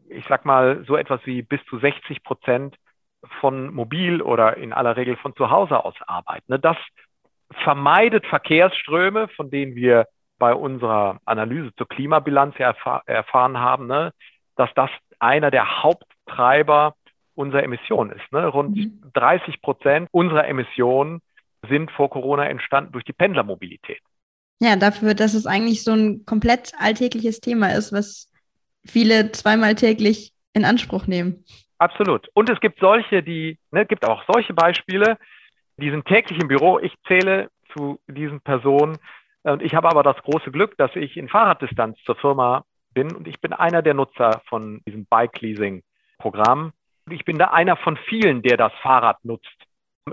ich 0.10 0.26
sag 0.28 0.46
mal, 0.46 0.84
so 0.88 0.96
etwas 0.96 1.22
wie 1.26 1.42
bis 1.42 1.64
zu 1.66 1.78
60 1.78 2.24
Prozent 2.24 2.76
von 3.40 3.72
mobil 3.74 4.22
oder 4.22 4.58
in 4.58 4.74
aller 4.74 4.98
Regel 4.98 5.16
von 5.18 5.36
zu 5.36 5.52
Hause 5.52 5.84
aus 5.86 5.96
arbeiten. 6.08 6.60
Das 6.62 6.78
vermeidet 7.64 8.26
Verkehrsströme, 8.26 9.28
von 9.30 9.50
denen 9.50 9.76
wir 9.76 10.08
bei 10.40 10.54
unserer 10.54 11.20
Analyse 11.26 11.72
zur 11.76 11.88
Klimabilanz 11.88 12.56
erfahr 12.58 13.04
erfahren 13.06 13.60
haben, 13.60 13.88
ne, 13.88 14.12
dass 14.56 14.70
das 14.76 14.90
einer 15.20 15.52
der 15.52 15.84
Haupttreiber 15.84 16.96
unserer 17.36 17.64
Emissionen 17.64 18.12
ist. 18.12 18.32
Ne? 18.32 18.48
Rund 18.48 18.76
mhm. 18.76 19.02
30 19.14 19.62
Prozent 19.62 20.10
unserer 20.12 20.48
Emissionen 20.48 21.22
sind 21.70 21.92
vor 21.92 22.10
Corona 22.10 22.48
entstanden 22.48 22.92
durch 22.92 23.06
die 23.06 23.14
Pendlermobilität. 23.14 24.02
Ja, 24.60 24.76
dafür, 24.76 25.14
dass 25.14 25.34
es 25.34 25.46
eigentlich 25.46 25.84
so 25.84 25.92
ein 25.92 26.26
komplett 26.26 26.74
alltägliches 26.80 27.40
Thema 27.40 27.70
ist, 27.70 27.94
was 27.94 28.32
viele 28.86 29.32
zweimal 29.32 29.76
täglich 29.76 30.34
in 30.54 30.66
Anspruch 30.66 31.08
nehmen. 31.08 31.46
Absolut. 31.78 32.28
Und 32.34 32.50
es 32.50 32.60
gibt 32.60 32.80
solche, 32.80 33.24
die, 33.24 33.58
ne, 33.72 33.86
gibt 33.86 34.06
auch 34.06 34.24
solche 34.32 34.54
Beispiele, 34.54 35.18
die 35.78 35.90
sind 35.90 36.06
täglich 36.06 36.40
im 36.42 36.48
Büro. 36.48 36.80
Ich 36.80 36.94
zähle 37.08 37.50
zu 37.74 38.00
diesen 38.08 38.42
Personen 38.42 38.98
Und 39.44 39.62
ich 39.62 39.74
habe 39.74 39.90
aber 39.90 40.04
das 40.04 40.18
große 40.18 40.52
Glück, 40.52 40.78
dass 40.78 40.96
ich 40.96 41.18
in 41.18 41.30
Fahrraddistanz 41.30 41.98
zur 42.04 42.16
Firma 42.16 42.64
bin 42.94 43.16
und 43.16 43.28
ich 43.28 43.40
bin 43.40 43.54
einer 43.54 43.82
der 43.82 43.94
Nutzer 43.94 44.42
von 44.48 44.82
diesem 44.86 45.06
Bike-Leasing-Programm. 45.06 46.74
Ich 47.10 47.26
bin 47.26 47.38
da 47.38 47.48
einer 47.48 47.78
von 47.78 47.98
vielen, 47.98 48.42
der 48.42 48.58
das 48.58 48.74
Fahrrad 48.82 49.24
nutzt. 49.26 49.48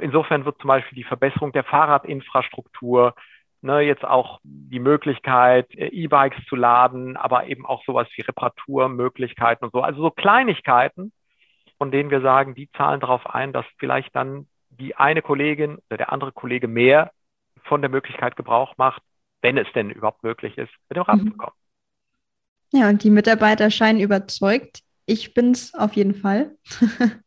Insofern 0.00 0.44
wird 0.44 0.60
zum 0.60 0.68
Beispiel 0.68 0.96
die 0.96 1.04
Verbesserung 1.04 1.52
der 1.52 1.64
Fahrradinfrastruktur, 1.64 3.14
ne, 3.60 3.80
jetzt 3.80 4.04
auch 4.04 4.38
die 4.42 4.78
Möglichkeit, 4.78 5.66
E-Bikes 5.74 6.44
zu 6.46 6.56
laden, 6.56 7.16
aber 7.16 7.46
eben 7.46 7.66
auch 7.66 7.84
sowas 7.84 8.08
wie 8.14 8.22
Reparaturmöglichkeiten 8.22 9.66
und 9.66 9.72
so. 9.72 9.82
Also 9.82 10.02
so 10.02 10.10
Kleinigkeiten, 10.10 11.12
von 11.78 11.90
denen 11.90 12.10
wir 12.10 12.20
sagen, 12.20 12.54
die 12.54 12.70
zahlen 12.72 13.00
darauf 13.00 13.26
ein, 13.26 13.52
dass 13.52 13.66
vielleicht 13.78 14.14
dann 14.14 14.46
die 14.78 14.96
eine 14.96 15.22
Kollegin 15.22 15.78
oder 15.88 15.96
der 15.96 16.12
andere 16.12 16.32
Kollege 16.32 16.68
mehr 16.68 17.12
von 17.64 17.82
der 17.82 17.90
Möglichkeit 17.90 18.36
Gebrauch 18.36 18.76
macht, 18.78 19.02
wenn 19.42 19.58
es 19.58 19.66
denn 19.74 19.90
überhaupt 19.90 20.22
möglich 20.22 20.56
ist, 20.58 20.72
mit 20.88 20.96
dem 20.96 21.04
mhm. 21.06 21.32
zu 21.32 21.36
kommen. 21.36 21.56
Ja, 22.72 22.88
und 22.88 23.02
die 23.02 23.10
Mitarbeiter 23.10 23.70
scheinen 23.70 24.00
überzeugt. 24.00 24.80
Ich 25.06 25.32
bin 25.34 25.52
es 25.52 25.74
auf 25.74 25.94
jeden 25.94 26.14
Fall. 26.14 26.56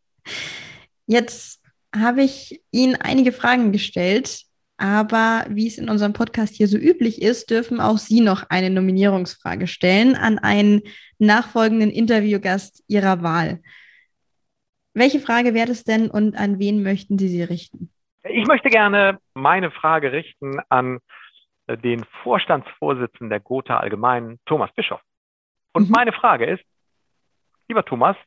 Jetzt 1.08 1.64
habe 1.96 2.24
ich 2.24 2.62
Ihnen 2.72 2.96
einige 2.96 3.32
Fragen 3.32 3.72
gestellt, 3.72 4.44
aber 4.78 5.46
wie 5.50 5.68
es 5.68 5.78
in 5.78 5.90
unserem 5.90 6.14
Podcast 6.14 6.56
hier 6.56 6.68
so 6.68 6.78
üblich 6.78 7.22
ist, 7.22 7.50
dürfen 7.50 7.80
auch 7.80 7.98
Sie 7.98 8.22
noch 8.22 8.50
eine 8.50 8.70
Nominierungsfrage 8.70 9.68
stellen 9.68 10.16
an 10.16 10.40
einen 10.40 10.82
nachfolgenden 11.18 11.90
Interviewgast 11.90 12.84
Ihrer 12.88 13.24
Wahl. 13.24 13.62
Welche 14.94 15.20
Frage 15.20 15.54
wäre 15.54 15.72
es 15.72 15.84
denn 15.84 16.10
und 16.10 16.36
an 16.36 16.60
wen 16.60 16.84
möchten 16.84 17.18
Sie 17.18 17.28
sie 17.28 17.44
richten? 17.44 17.92
Ich 18.24 18.46
möchte 18.46 18.70
gerne 18.70 19.20
meine 19.34 19.72
Frage 19.72 20.12
richten 20.12 20.60
an 20.70 21.00
den 21.68 22.06
Vorstandsvorsitzenden 22.24 23.30
der 23.30 23.40
Gotha 23.40 23.78
Allgemeinen, 23.78 24.40
Thomas 24.46 24.72
Bischof. 24.74 25.02
Und 25.74 25.88
mhm. 25.88 25.96
meine 25.96 26.12
Frage 26.12 26.46
ist, 26.46 26.64
lieber 27.68 27.86
Thomas, 27.86 28.18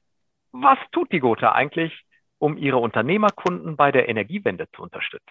was 0.52 0.78
tut 0.92 1.12
die 1.12 1.20
Gotha 1.20 1.52
eigentlich, 1.52 1.92
um 2.38 2.56
ihre 2.56 2.78
Unternehmerkunden 2.78 3.76
bei 3.76 3.92
der 3.92 4.08
Energiewende 4.08 4.66
zu 4.74 4.82
unterstützen? 4.82 5.30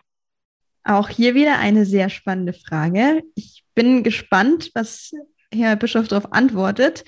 Auch 0.84 1.10
hier 1.10 1.34
wieder 1.34 1.60
eine 1.60 1.86
sehr 1.86 2.10
spannende 2.10 2.54
Frage. 2.54 3.24
Ich 3.36 3.64
bin 3.74 4.04
gespannt, 4.04 4.72
was 4.76 5.14
Herr 5.52 5.76
Bischof 5.76 6.08
darauf 6.08 6.34
antwortet. 6.34 7.06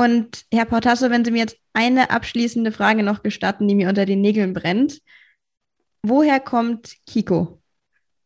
Und 0.00 0.46
Herr 0.50 0.64
Portasso, 0.64 1.10
wenn 1.10 1.26
Sie 1.26 1.30
mir 1.30 1.40
jetzt 1.40 1.60
eine 1.74 2.08
abschließende 2.08 2.72
Frage 2.72 3.02
noch 3.02 3.22
gestatten, 3.22 3.68
die 3.68 3.74
mir 3.74 3.90
unter 3.90 4.06
den 4.06 4.22
Nägeln 4.22 4.54
brennt. 4.54 5.02
Woher 6.02 6.40
kommt 6.40 6.96
Kiko? 7.04 7.60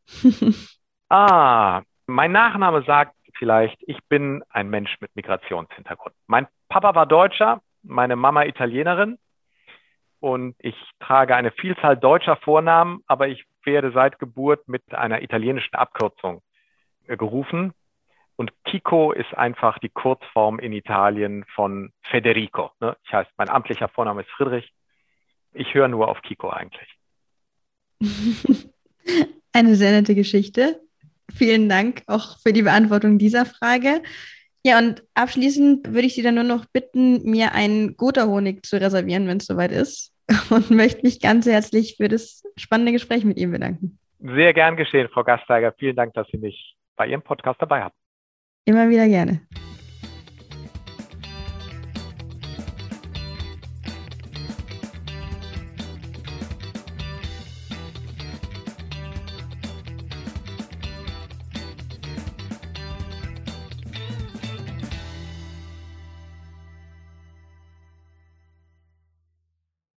ah, 1.08 1.82
mein 2.06 2.30
Nachname 2.30 2.84
sagt 2.84 3.16
vielleicht, 3.36 3.76
ich 3.88 3.98
bin 4.08 4.44
ein 4.50 4.70
Mensch 4.70 4.94
mit 5.00 5.16
Migrationshintergrund. 5.16 6.14
Mein 6.28 6.46
Papa 6.68 6.94
war 6.94 7.06
Deutscher, 7.06 7.60
meine 7.82 8.14
Mama 8.14 8.44
Italienerin 8.44 9.18
und 10.20 10.54
ich 10.60 10.76
trage 11.00 11.34
eine 11.34 11.50
Vielzahl 11.50 11.96
deutscher 11.96 12.36
Vornamen, 12.36 13.02
aber 13.08 13.26
ich 13.26 13.46
werde 13.64 13.90
seit 13.90 14.20
Geburt 14.20 14.68
mit 14.68 14.94
einer 14.94 15.22
italienischen 15.22 15.74
Abkürzung 15.74 16.40
äh, 17.08 17.16
gerufen. 17.16 17.72
Und 18.36 18.52
Kiko 18.64 19.12
ist 19.12 19.32
einfach 19.36 19.78
die 19.78 19.88
Kurzform 19.88 20.58
in 20.58 20.72
Italien 20.72 21.44
von 21.54 21.92
Federico. 22.02 22.70
Ne? 22.80 22.96
Ich 23.04 23.12
heiße, 23.12 23.30
mein 23.36 23.48
amtlicher 23.48 23.88
Vorname 23.88 24.22
ist 24.22 24.30
Friedrich. 24.30 24.72
Ich 25.52 25.72
höre 25.74 25.88
nur 25.88 26.08
auf 26.08 26.20
Kiko 26.22 26.50
eigentlich. 26.50 26.88
Eine 29.52 29.76
sehr 29.76 29.92
nette 29.92 30.16
Geschichte. 30.16 30.80
Vielen 31.32 31.68
Dank 31.68 32.02
auch 32.06 32.38
für 32.40 32.52
die 32.52 32.62
Beantwortung 32.62 33.18
dieser 33.18 33.46
Frage. 33.46 34.02
Ja, 34.66 34.78
und 34.78 35.04
abschließend 35.14 35.92
würde 35.92 36.06
ich 36.06 36.14
Sie 36.14 36.22
dann 36.22 36.34
nur 36.34 36.44
noch 36.44 36.64
bitten, 36.64 37.22
mir 37.30 37.52
einen 37.52 37.96
Gotha-Honig 37.96 38.64
zu 38.64 38.80
reservieren, 38.80 39.28
wenn 39.28 39.36
es 39.36 39.46
soweit 39.46 39.72
ist. 39.72 40.12
Und 40.50 40.70
möchte 40.70 41.02
mich 41.02 41.20
ganz 41.20 41.44
herzlich 41.44 41.96
für 41.98 42.08
das 42.08 42.42
spannende 42.56 42.92
Gespräch 42.92 43.24
mit 43.26 43.36
Ihnen 43.36 43.52
bedanken. 43.52 43.98
Sehr 44.20 44.54
gern 44.54 44.76
geschehen, 44.76 45.08
Frau 45.12 45.22
Gasteiger. 45.22 45.74
Vielen 45.78 45.96
Dank, 45.96 46.14
dass 46.14 46.26
Sie 46.28 46.38
mich 46.38 46.76
bei 46.96 47.06
Ihrem 47.06 47.20
Podcast 47.20 47.60
dabei 47.60 47.82
haben. 47.82 47.94
Immer 48.66 48.88
wieder 48.88 49.06
gerne. 49.08 49.40